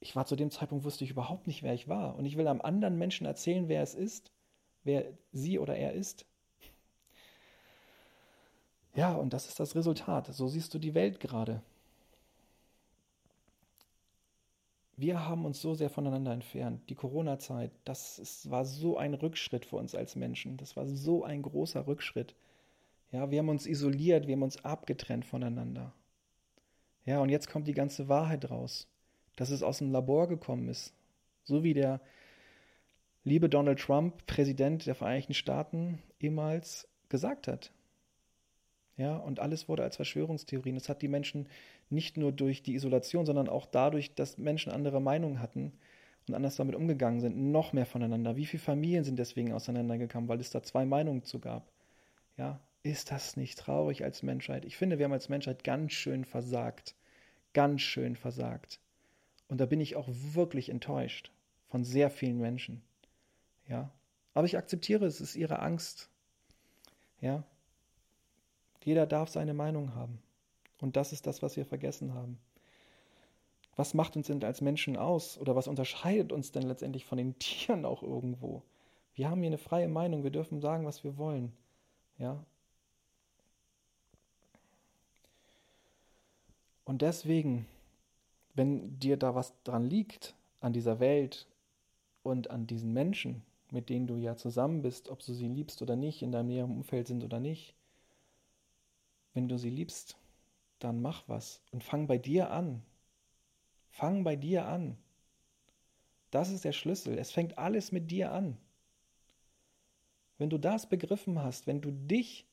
[0.00, 2.16] Ich war zu dem Zeitpunkt, wusste ich überhaupt nicht, wer ich war.
[2.16, 4.32] Und ich will einem anderen Menschen erzählen, wer es ist,
[4.82, 6.24] wer sie oder er ist.
[8.94, 10.26] Ja, und das ist das Resultat.
[10.34, 11.62] So siehst du die Welt gerade.
[14.96, 16.88] Wir haben uns so sehr voneinander entfernt.
[16.90, 20.58] Die Corona-Zeit, das ist, war so ein Rückschritt für uns als Menschen.
[20.58, 22.34] Das war so ein großer Rückschritt.
[23.10, 25.92] Ja, wir haben uns isoliert, wir haben uns abgetrennt voneinander.
[27.04, 28.86] Ja, und jetzt kommt die ganze Wahrheit raus,
[29.36, 30.94] dass es aus dem Labor gekommen ist.
[31.44, 32.00] So wie der
[33.24, 37.72] liebe Donald Trump, Präsident der Vereinigten Staaten, ehemals gesagt hat.
[38.96, 40.74] Ja, und alles wurde als Verschwörungstheorien.
[40.74, 41.48] Das hat die Menschen
[41.88, 45.72] nicht nur durch die Isolation, sondern auch dadurch, dass Menschen andere Meinungen hatten
[46.28, 48.36] und anders damit umgegangen sind, noch mehr voneinander.
[48.36, 51.72] Wie viele Familien sind deswegen auseinandergekommen, weil es da zwei Meinungen zu gab?
[52.36, 54.64] Ja, ist das nicht traurig als Menschheit?
[54.64, 56.94] Ich finde, wir haben als Menschheit ganz schön versagt.
[57.54, 58.80] Ganz schön versagt.
[59.48, 61.30] Und da bin ich auch wirklich enttäuscht
[61.68, 62.82] von sehr vielen Menschen.
[63.68, 63.90] Ja,
[64.34, 66.08] aber ich akzeptiere es, es ist ihre Angst.
[67.20, 67.44] Ja,
[68.84, 70.20] jeder darf seine Meinung haben.
[70.80, 72.38] Und das ist das, was wir vergessen haben.
[73.76, 77.38] Was macht uns denn als Menschen aus oder was unterscheidet uns denn letztendlich von den
[77.38, 78.62] Tieren auch irgendwo?
[79.14, 81.52] Wir haben hier eine freie Meinung, wir dürfen sagen, was wir wollen.
[82.18, 82.44] Ja?
[86.84, 87.66] Und deswegen,
[88.54, 91.46] wenn dir da was dran liegt, an dieser Welt
[92.22, 95.96] und an diesen Menschen, mit denen du ja zusammen bist, ob du sie liebst oder
[95.96, 97.74] nicht, in deinem näheren Umfeld sind oder nicht,
[99.34, 100.16] wenn du sie liebst,
[100.78, 102.82] dann mach was und fang bei dir an.
[103.90, 104.96] Fang bei dir an.
[106.30, 107.18] Das ist der Schlüssel.
[107.18, 108.56] Es fängt alles mit dir an.
[110.38, 112.46] Wenn du das begriffen hast, wenn du dich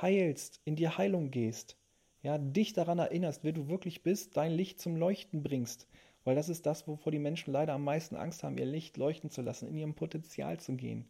[0.00, 1.76] heilst, in die Heilung gehst,
[2.22, 5.86] ja, dich daran erinnerst, wer du wirklich bist, dein Licht zum Leuchten bringst,
[6.24, 9.30] weil das ist das, wovor die Menschen leider am meisten Angst haben, ihr Licht leuchten
[9.30, 11.08] zu lassen, in ihrem Potenzial zu gehen.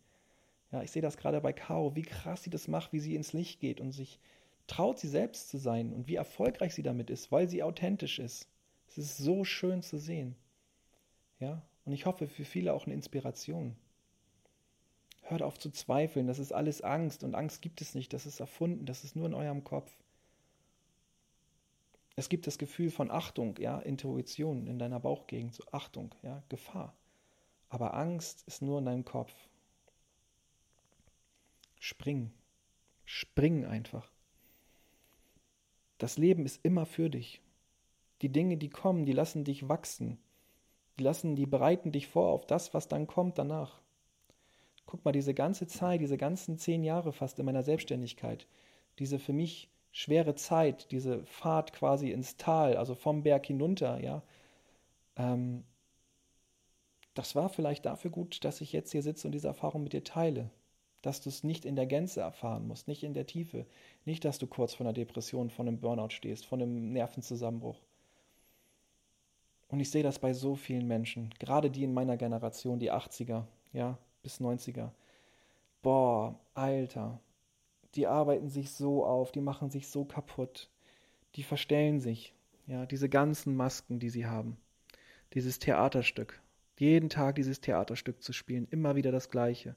[0.72, 3.32] Ja, ich sehe das gerade bei Caro, wie krass sie das macht, wie sie ins
[3.32, 4.18] Licht geht und sich
[4.66, 8.48] traut, sie selbst zu sein und wie erfolgreich sie damit ist, weil sie authentisch ist.
[8.88, 10.36] Es ist so schön zu sehen.
[11.38, 13.76] Ja, und ich hoffe für viele auch eine Inspiration.
[15.22, 18.40] Hört auf zu zweifeln, das ist alles Angst und Angst gibt es nicht, das ist
[18.40, 19.90] erfunden, das ist nur in eurem Kopf.
[22.14, 26.96] Es gibt das Gefühl von Achtung, ja, Intuition in deiner Bauchgegend, so Achtung, ja, Gefahr.
[27.68, 29.34] Aber Angst ist nur in deinem Kopf.
[31.78, 32.32] Spring.
[33.04, 34.10] Spring einfach.
[35.98, 37.40] Das Leben ist immer für dich.
[38.22, 40.18] Die Dinge, die kommen, die lassen dich wachsen.
[40.98, 43.80] Die lassen, die bereiten dich vor auf das, was dann kommt danach.
[44.86, 48.46] Guck mal, diese ganze Zeit, diese ganzen zehn Jahre fast in meiner Selbstständigkeit,
[48.98, 54.22] diese für mich schwere Zeit, diese Fahrt quasi ins Tal, also vom Berg hinunter, ja,
[55.16, 55.64] ähm,
[57.14, 60.04] das war vielleicht dafür gut, dass ich jetzt hier sitze und diese Erfahrung mit dir
[60.04, 60.50] teile
[61.06, 63.66] dass du es nicht in der Gänze erfahren musst, nicht in der Tiefe,
[64.04, 67.80] nicht, dass du kurz vor einer Depression, vor einem Burnout stehst, vor einem Nervenzusammenbruch.
[69.68, 73.44] Und ich sehe das bei so vielen Menschen, gerade die in meiner Generation, die 80er,
[73.72, 74.90] ja, bis 90er.
[75.82, 77.20] Boah, Alter,
[77.94, 80.68] die arbeiten sich so auf, die machen sich so kaputt,
[81.34, 82.34] die verstellen sich,
[82.66, 84.56] ja, diese ganzen Masken, die sie haben,
[85.32, 86.40] dieses Theaterstück,
[86.78, 89.76] Jeden Tag dieses Theaterstück zu spielen, immer wieder das Gleiche.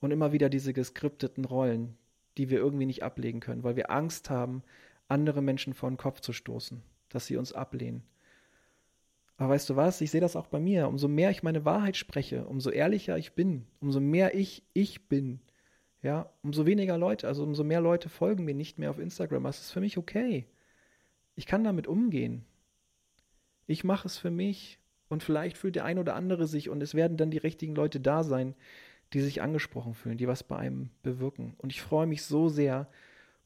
[0.00, 1.96] Und immer wieder diese geskripteten Rollen,
[2.38, 4.62] die wir irgendwie nicht ablegen können, weil wir Angst haben,
[5.08, 8.02] andere Menschen vor den Kopf zu stoßen, dass sie uns ablehnen.
[9.36, 10.86] Aber weißt du was, ich sehe das auch bei mir.
[10.86, 15.40] Umso mehr ich meine Wahrheit spreche, umso ehrlicher ich bin, umso mehr ich ich bin,
[16.02, 19.44] ja, umso weniger Leute, also umso mehr Leute folgen mir nicht mehr auf Instagram.
[19.44, 20.46] Das ist für mich okay.
[21.36, 22.44] Ich kann damit umgehen.
[23.66, 26.94] Ich mache es für mich und vielleicht fühlt der ein oder andere sich und es
[26.94, 28.54] werden dann die richtigen Leute da sein,
[29.12, 31.54] die sich angesprochen fühlen, die was bei einem bewirken.
[31.58, 32.88] Und ich freue mich so sehr,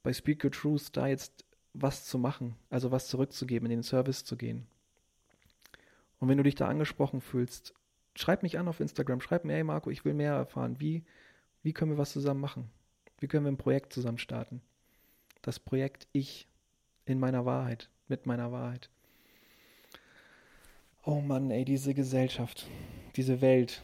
[0.03, 4.24] bei Speak Your Truth da jetzt was zu machen, also was zurückzugeben, in den Service
[4.24, 4.66] zu gehen.
[6.20, 7.74] Und wenn du dich da angesprochen fühlst,
[8.14, 10.77] schreib mich an auf Instagram, schreib mir, hey Marco, ich will mehr erfahren.
[10.79, 11.03] Wie,
[11.62, 12.70] wie können wir was zusammen machen?
[13.18, 14.61] Wie können wir ein Projekt zusammen starten?
[15.42, 16.48] Das Projekt Ich
[17.07, 18.90] in meiner Wahrheit, mit meiner Wahrheit.
[21.05, 22.66] Oh Mann, ey, diese Gesellschaft,
[23.16, 23.83] diese Welt,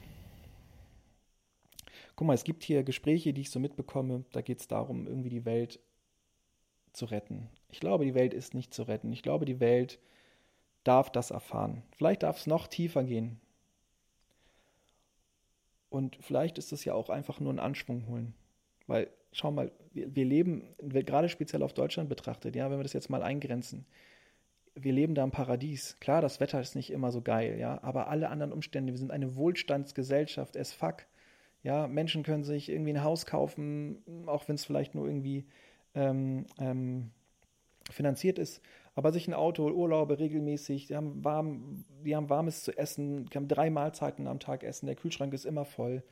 [2.21, 5.31] guck mal, es gibt hier Gespräche, die ich so mitbekomme, da geht es darum, irgendwie
[5.31, 5.81] die Welt
[6.93, 7.49] zu retten.
[7.71, 9.11] Ich glaube, die Welt ist nicht zu retten.
[9.11, 9.99] Ich glaube, die Welt
[10.85, 11.83] darf das erfahren.
[11.97, 13.41] Vielleicht darf es noch tiefer gehen.
[15.89, 18.35] Und vielleicht ist es ja auch einfach nur ein Anschwung holen.
[18.87, 22.93] Weil, schau mal, wir, wir leben, gerade speziell auf Deutschland betrachtet, ja, wenn wir das
[22.93, 23.87] jetzt mal eingrenzen,
[24.75, 25.97] wir leben da im Paradies.
[26.01, 29.11] Klar, das Wetter ist nicht immer so geil, ja, aber alle anderen Umstände, wir sind
[29.11, 31.07] eine Wohlstandsgesellschaft, es fuck.
[31.63, 35.47] Ja, Menschen können sich irgendwie ein Haus kaufen, auch wenn es vielleicht nur irgendwie
[35.95, 37.11] ähm, ähm,
[37.91, 38.63] finanziert ist,
[38.95, 43.37] aber sich ein Auto, Urlaube regelmäßig, die haben, warm, die haben warmes zu essen, die
[43.37, 46.03] haben drei Mahlzeiten am Tag essen, der Kühlschrank ist immer voll,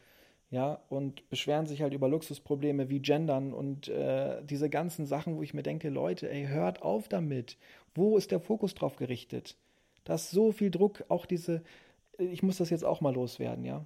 [0.51, 5.43] ja, und beschweren sich halt über Luxusprobleme wie Gendern und äh, diese ganzen Sachen, wo
[5.43, 7.59] ich mir denke, Leute, ey, hört auf damit.
[7.95, 9.57] Wo ist der Fokus drauf gerichtet?
[10.05, 11.63] Da ist so viel Druck, auch diese,
[12.19, 13.85] ich muss das jetzt auch mal loswerden, ja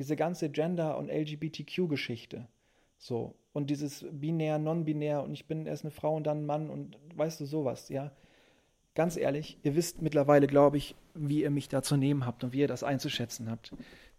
[0.00, 2.48] diese ganze Gender- und LGBTQ-Geschichte.
[2.96, 3.34] So.
[3.52, 6.96] Und dieses binär, non-binär und ich bin erst eine Frau und dann ein Mann und
[7.16, 8.10] weißt du sowas, ja.
[8.94, 12.54] Ganz ehrlich, ihr wisst mittlerweile, glaube ich, wie ihr mich da zu nehmen habt und
[12.54, 13.72] wie ihr das einzuschätzen habt.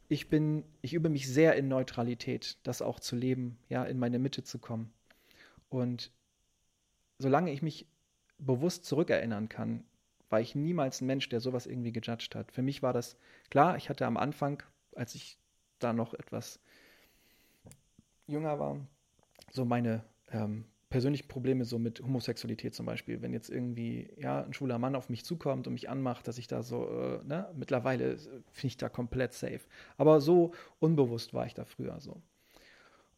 [0.07, 4.19] Ich bin, ich übe mich sehr in Neutralität, das auch zu leben, ja, in meine
[4.19, 4.93] Mitte zu kommen.
[5.69, 6.11] Und
[7.17, 7.87] solange ich mich
[8.37, 9.83] bewusst zurückerinnern kann,
[10.29, 12.51] war ich niemals ein Mensch, der sowas irgendwie gejudged hat.
[12.51, 13.17] Für mich war das
[13.49, 14.61] klar, ich hatte am Anfang,
[14.95, 15.40] als ich
[15.83, 16.59] da noch etwas
[18.27, 18.79] jünger war,
[19.51, 24.53] so meine ähm, persönlichen Probleme so mit Homosexualität zum Beispiel, wenn jetzt irgendwie ja ein
[24.53, 28.17] schwuler Mann auf mich zukommt und mich anmacht, dass ich da so äh, ne, mittlerweile
[28.17, 29.61] finde ich da komplett safe.
[29.97, 32.21] Aber so unbewusst war ich da früher so.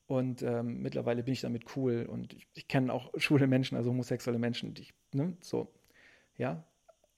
[0.06, 3.90] Und ähm, mittlerweile bin ich damit cool und ich, ich kenne auch schwule Menschen, also
[3.90, 5.72] homosexuelle Menschen, die ich, ne, so,
[6.38, 6.64] ja,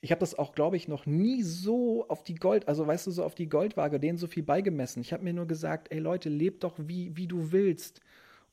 [0.01, 3.12] ich habe das auch, glaube ich, noch nie so auf die Gold, also weißt du,
[3.12, 5.01] so auf die Goldwaage, denen so viel beigemessen.
[5.01, 8.01] Ich habe mir nur gesagt, ey Leute, leb doch wie, wie du willst.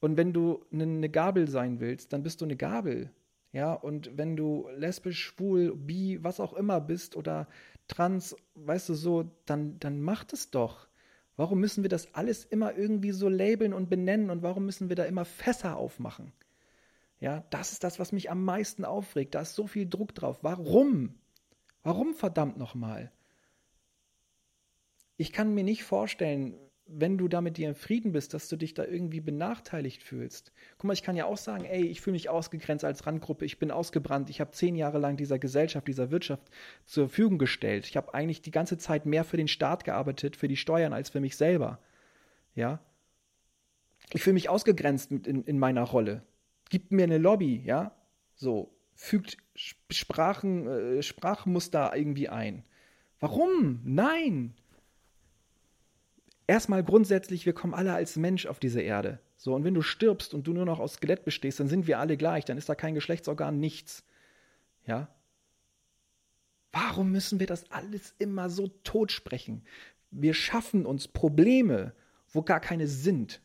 [0.01, 3.11] Und wenn du eine, eine Gabel sein willst, dann bist du eine Gabel.
[3.53, 7.49] Ja, und wenn du lesbisch, schwul, bi, was auch immer bist oder
[7.87, 10.89] trans, weißt du so, dann, dann mach es doch.
[11.37, 14.97] Warum müssen wir das alles immer irgendwie so labeln und benennen und warum müssen wir
[14.97, 16.33] da immer Fässer aufmachen?
[17.21, 19.35] Ja, das ist das, was mich am meisten aufregt.
[19.35, 20.39] Da ist so viel Druck drauf.
[20.43, 21.15] Warum?
[21.83, 23.11] Warum verdammt nochmal?
[25.17, 26.55] Ich kann mir nicht vorstellen,
[26.87, 30.53] wenn du da mit dir im Frieden bist, dass du dich da irgendwie benachteiligt fühlst.
[30.79, 33.59] Guck mal, ich kann ja auch sagen, ey, ich fühle mich ausgegrenzt als Randgruppe, ich
[33.59, 36.51] bin ausgebrannt, ich habe zehn Jahre lang dieser Gesellschaft, dieser Wirtschaft
[36.85, 37.87] zur Verfügung gestellt.
[37.87, 41.11] Ich habe eigentlich die ganze Zeit mehr für den Staat gearbeitet, für die Steuern, als
[41.11, 41.79] für mich selber.
[42.55, 42.81] Ja.
[44.13, 46.23] Ich fühle mich ausgegrenzt in, in meiner Rolle.
[46.69, 47.95] Gib mir eine Lobby, ja.
[48.35, 49.37] So fügt
[49.91, 52.65] Sprachen, äh, Sprachmuster irgendwie ein.
[53.19, 53.81] Warum?
[53.85, 54.55] Nein!
[56.47, 59.19] Erstmal grundsätzlich, wir kommen alle als Mensch auf diese Erde.
[59.37, 61.99] So, und wenn du stirbst und du nur noch aus Skelett bestehst, dann sind wir
[61.99, 64.05] alle gleich, dann ist da kein Geschlechtsorgan, nichts.
[64.87, 65.09] Ja?
[66.71, 69.65] Warum müssen wir das alles immer so totsprechen?
[70.13, 71.93] Wir schaffen uns Probleme,
[72.29, 73.41] wo gar keine sind.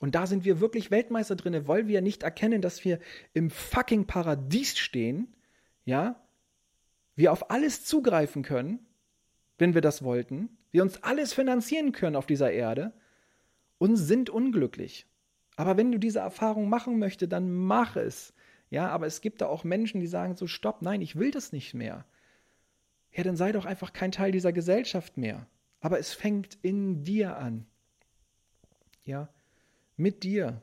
[0.00, 2.98] Und da sind wir wirklich Weltmeister drin, weil wir nicht erkennen, dass wir
[3.32, 5.34] im fucking Paradies stehen,
[5.84, 6.20] ja,
[7.14, 8.84] wir auf alles zugreifen können,
[9.58, 12.92] wenn wir das wollten, wir uns alles finanzieren können auf dieser Erde
[13.78, 15.06] und sind unglücklich.
[15.56, 18.34] Aber wenn du diese Erfahrung machen möchtest, dann mach es.
[18.70, 21.52] Ja, aber es gibt da auch Menschen, die sagen so, stopp, nein, ich will das
[21.52, 22.04] nicht mehr.
[23.12, 25.46] Ja, dann sei doch einfach kein Teil dieser Gesellschaft mehr.
[25.80, 27.66] Aber es fängt in dir an.
[29.04, 29.28] Ja,
[29.96, 30.62] mit dir.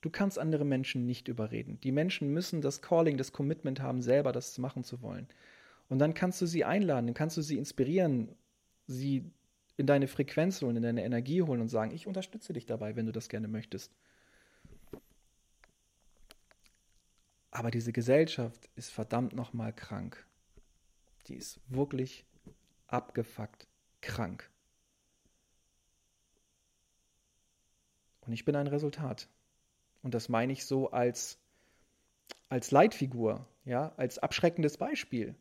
[0.00, 1.78] Du kannst andere Menschen nicht überreden.
[1.80, 5.28] Die Menschen müssen das Calling, das Commitment haben, selber das machen zu wollen.
[5.88, 8.34] Und dann kannst du sie einladen, dann kannst du sie inspirieren,
[8.86, 9.30] sie
[9.76, 13.06] in deine Frequenz holen, in deine Energie holen und sagen, ich unterstütze dich dabei, wenn
[13.06, 13.92] du das gerne möchtest.
[17.50, 20.26] Aber diese Gesellschaft ist verdammt nochmal krank.
[21.26, 22.24] Die ist wirklich
[22.86, 23.66] abgefuckt
[24.00, 24.50] krank.
[28.30, 29.28] Und ich bin ein Resultat.
[30.04, 31.40] Und das meine ich so als,
[32.48, 35.34] als Leitfigur, ja, als abschreckendes Beispiel,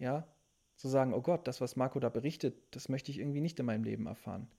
[0.00, 0.26] ja,
[0.74, 3.66] zu sagen, oh Gott, das, was Marco da berichtet, das möchte ich irgendwie nicht in
[3.66, 4.50] meinem Leben erfahren.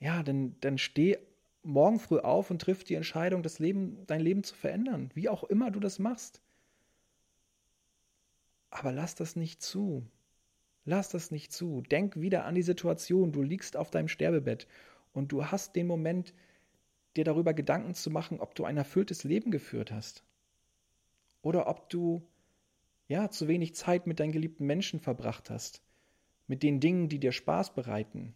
[0.00, 1.18] Ja, dann, dann steh
[1.62, 5.44] morgen früh auf und triff die Entscheidung, das Leben, dein Leben zu verändern, wie auch
[5.44, 6.40] immer du das machst.
[8.70, 10.06] Aber lass das nicht zu.
[10.86, 11.82] Lass das nicht zu.
[11.82, 13.32] Denk wieder an die Situation.
[13.32, 14.66] Du liegst auf deinem Sterbebett
[15.12, 16.34] und du hast den Moment,
[17.16, 20.24] dir darüber Gedanken zu machen, ob du ein erfülltes Leben geführt hast.
[21.42, 22.26] Oder ob du
[23.08, 25.82] ja zu wenig Zeit mit deinen geliebten Menschen verbracht hast,
[26.46, 28.34] mit den Dingen, die dir Spaß bereiten.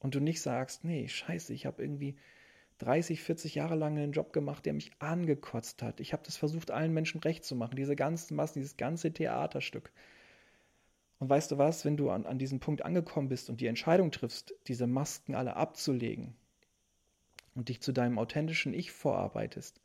[0.00, 2.16] Und du nicht sagst, nee, scheiße, ich habe irgendwie
[2.78, 6.00] 30, 40 Jahre lang einen Job gemacht, der mich angekotzt hat.
[6.00, 9.92] Ich habe das versucht, allen Menschen recht zu machen, diese ganzen Massen, dieses ganze Theaterstück.
[11.18, 14.10] Und weißt du was, wenn du an, an diesem Punkt angekommen bist und die Entscheidung
[14.10, 16.36] triffst, diese Masken alle abzulegen
[17.54, 19.80] und dich zu deinem authentischen Ich vorarbeitest,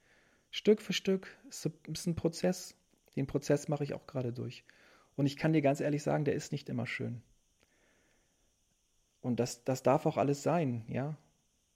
[0.51, 2.75] Stück für Stück ist es ein Prozess.
[3.15, 4.63] Den Prozess mache ich auch gerade durch.
[5.15, 7.23] Und ich kann dir ganz ehrlich sagen, der ist nicht immer schön.
[9.21, 11.17] Und das, das darf auch alles sein, ja.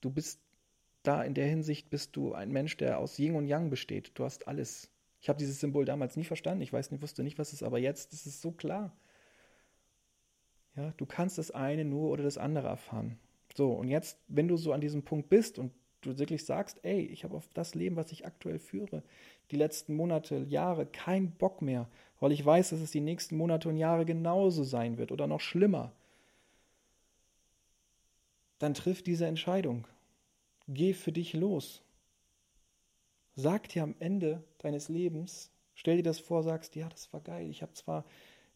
[0.01, 0.39] Du bist
[1.07, 4.11] da in der Hinsicht bist du ein Mensch, der aus Yin und Yang besteht.
[4.15, 4.91] Du hast alles.
[5.21, 6.61] Ich habe dieses Symbol damals nie verstanden.
[6.61, 8.95] Ich weiß nicht, wusste nicht, was es ist, aber jetzt ist es so klar.
[10.77, 13.17] Ja, du kannst das eine nur oder das andere erfahren.
[13.55, 15.71] So, und jetzt, wenn du so an diesem Punkt bist und
[16.01, 19.01] du wirklich sagst, ey, ich habe auf das Leben, was ich aktuell führe,
[19.49, 23.69] die letzten Monate, Jahre, keinen Bock mehr, weil ich weiß, dass es die nächsten Monate
[23.69, 25.91] und Jahre genauso sein wird oder noch schlimmer,
[28.59, 29.87] dann triff diese Entscheidung.
[30.67, 31.81] Geh für dich los.
[33.35, 37.49] Sag dir am Ende deines Lebens, stell dir das vor, sagst, ja, das war geil.
[37.49, 38.05] Ich habe zwar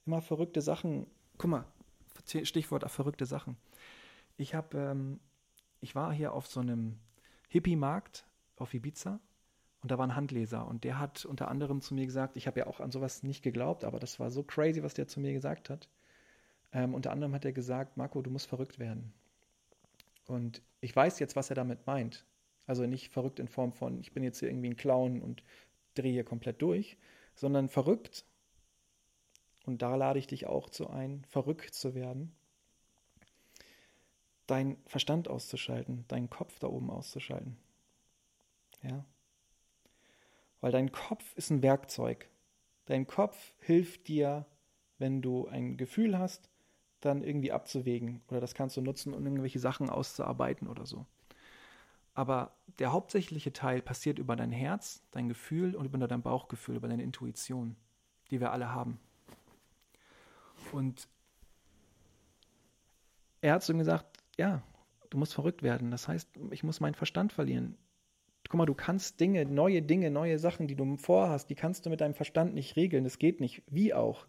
[0.05, 1.07] immer verrückte Sachen,
[1.37, 1.65] guck mal,
[2.43, 3.57] Stichwort auf verrückte Sachen.
[4.37, 5.19] Ich habe, ähm,
[5.79, 6.99] ich war hier auf so einem
[7.49, 8.25] Hippie-Markt
[8.57, 9.19] auf Ibiza
[9.81, 12.59] und da war ein Handleser und der hat unter anderem zu mir gesagt, ich habe
[12.59, 15.33] ja auch an sowas nicht geglaubt, aber das war so crazy, was der zu mir
[15.33, 15.89] gesagt hat.
[16.71, 19.13] Ähm, unter anderem hat er gesagt, Marco, du musst verrückt werden.
[20.27, 22.25] Und ich weiß jetzt, was er damit meint.
[22.65, 25.43] Also nicht verrückt in Form von, ich bin jetzt hier irgendwie ein Clown und
[25.95, 26.97] drehe hier komplett durch,
[27.35, 28.25] sondern verrückt.
[29.65, 32.35] Und da lade ich dich auch zu ein, verrückt zu werden.
[34.47, 37.57] Deinen Verstand auszuschalten, deinen Kopf da oben auszuschalten.
[38.81, 39.05] Ja.
[40.59, 42.27] Weil dein Kopf ist ein Werkzeug.
[42.85, 44.45] Dein Kopf hilft dir,
[44.97, 46.49] wenn du ein Gefühl hast,
[46.99, 48.21] dann irgendwie abzuwägen.
[48.27, 51.05] Oder das kannst du nutzen, um irgendwelche Sachen auszuarbeiten oder so.
[52.13, 56.87] Aber der hauptsächliche Teil passiert über dein Herz, dein Gefühl und über dein Bauchgefühl, über
[56.87, 57.75] deine Intuition,
[58.29, 58.99] die wir alle haben.
[60.71, 61.07] Und
[63.41, 64.05] er hat ihm gesagt,
[64.37, 64.63] ja,
[65.09, 65.91] du musst verrückt werden.
[65.91, 67.77] Das heißt, ich muss meinen Verstand verlieren.
[68.47, 71.89] Guck mal, du kannst Dinge, neue Dinge, neue Sachen, die du vorhast, die kannst du
[71.89, 73.03] mit deinem Verstand nicht regeln.
[73.03, 73.63] Das geht nicht.
[73.67, 74.27] Wie auch?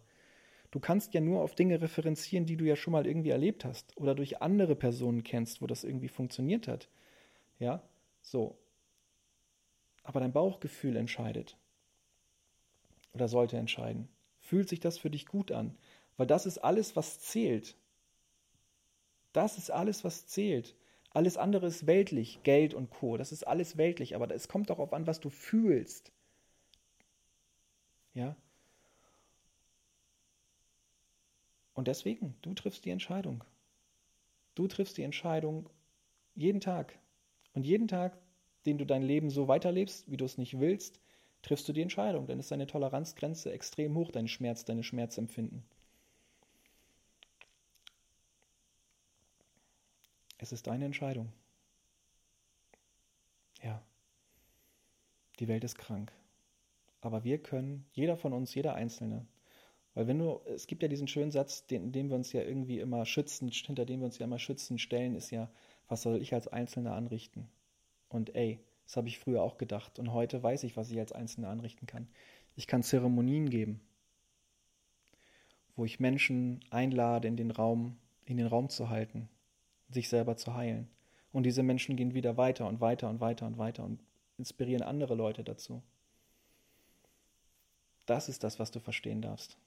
[0.71, 3.95] Du kannst ja nur auf Dinge referenzieren, die du ja schon mal irgendwie erlebt hast
[3.97, 6.89] oder durch andere Personen kennst, wo das irgendwie funktioniert hat.
[7.59, 7.83] Ja,
[8.21, 8.57] so.
[10.03, 11.57] Aber dein Bauchgefühl entscheidet
[13.13, 14.09] oder sollte entscheiden.
[14.39, 15.77] Fühlt sich das für dich gut an?
[16.17, 17.75] Weil das ist alles, was zählt.
[19.33, 20.75] Das ist alles, was zählt.
[21.09, 23.17] Alles andere ist weltlich, Geld und Co.
[23.17, 26.11] Das ist alles weltlich, aber es kommt darauf an, was du fühlst.
[28.13, 28.35] Ja?
[31.73, 33.43] Und deswegen, du triffst die Entscheidung.
[34.55, 35.69] Du triffst die Entscheidung
[36.35, 36.97] jeden Tag.
[37.53, 38.17] Und jeden Tag,
[38.65, 40.99] den du dein Leben so weiterlebst, wie du es nicht willst,
[41.41, 42.27] triffst du die Entscheidung.
[42.27, 45.63] Dann ist deine Toleranzgrenze extrem hoch, dein Schmerz, deine Schmerzempfinden.
[50.43, 51.31] Es ist deine Entscheidung.
[53.63, 53.81] Ja,
[55.39, 56.11] die Welt ist krank.
[56.99, 59.25] Aber wir können, jeder von uns, jeder Einzelne,
[59.93, 62.79] weil wenn du, es gibt ja diesen schönen Satz, den, dem wir uns ja irgendwie
[62.79, 65.49] immer schützen, hinter dem wir uns ja immer schützen, stellen, ist ja,
[65.87, 67.47] was soll ich als Einzelner anrichten?
[68.09, 69.97] Und ey, das habe ich früher auch gedacht.
[69.97, 72.09] Und heute weiß ich, was ich als Einzelner anrichten kann.
[72.57, 73.79] Ich kann Zeremonien geben,
[75.77, 79.29] wo ich Menschen einlade, in den Raum, in den Raum zu halten,
[79.93, 80.89] sich selber zu heilen.
[81.31, 83.99] Und diese Menschen gehen wieder weiter und weiter und weiter und weiter und
[84.37, 85.81] inspirieren andere Leute dazu.
[88.05, 89.57] Das ist das, was du verstehen darfst.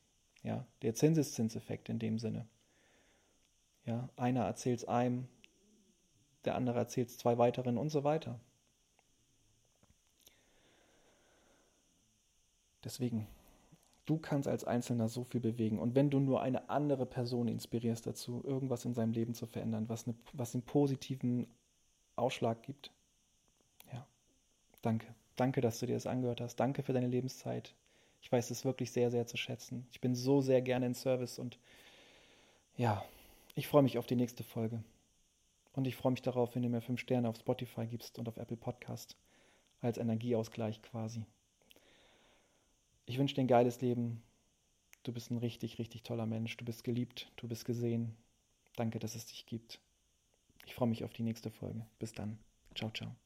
[0.43, 2.47] Ja, der Zinseszinseffekt in dem Sinne.
[3.85, 5.29] Ja, einer erzählt es einem,
[6.45, 8.39] der andere erzählt es zwei weiteren und so weiter.
[12.85, 13.27] Deswegen,
[14.07, 15.79] du kannst als Einzelner so viel bewegen.
[15.79, 19.89] Und wenn du nur eine andere Person inspirierst dazu, irgendwas in seinem Leben zu verändern,
[19.89, 21.47] was, eine, was einen positiven
[22.15, 22.93] Ausschlag gibt,
[23.93, 24.07] ja,
[24.83, 25.07] danke.
[25.35, 26.57] Danke, dass du dir das angehört hast.
[26.57, 27.75] Danke für deine Lebenszeit.
[28.23, 29.87] Ich weiß es wirklich sehr, sehr zu schätzen.
[29.91, 31.59] Ich bin so sehr gerne in Service und
[32.77, 33.05] ja,
[33.55, 34.83] ich freue mich auf die nächste Folge.
[35.75, 38.39] Und ich freue mich darauf, wenn du mir fünf Sterne auf Spotify gibst und auf
[38.39, 39.17] Apple Podcast
[39.83, 41.27] als Energieausgleich quasi.
[43.07, 44.23] Ich wünsche dir ein geiles Leben.
[45.05, 46.57] Du bist ein richtig, richtig toller Mensch.
[46.57, 48.17] Du bist geliebt, du bist gesehen.
[48.77, 49.81] Danke, dass es dich gibt.
[50.67, 51.87] Ich freue mich auf die nächste Folge.
[51.99, 52.39] Bis dann.
[52.75, 53.17] Ciao, ciao.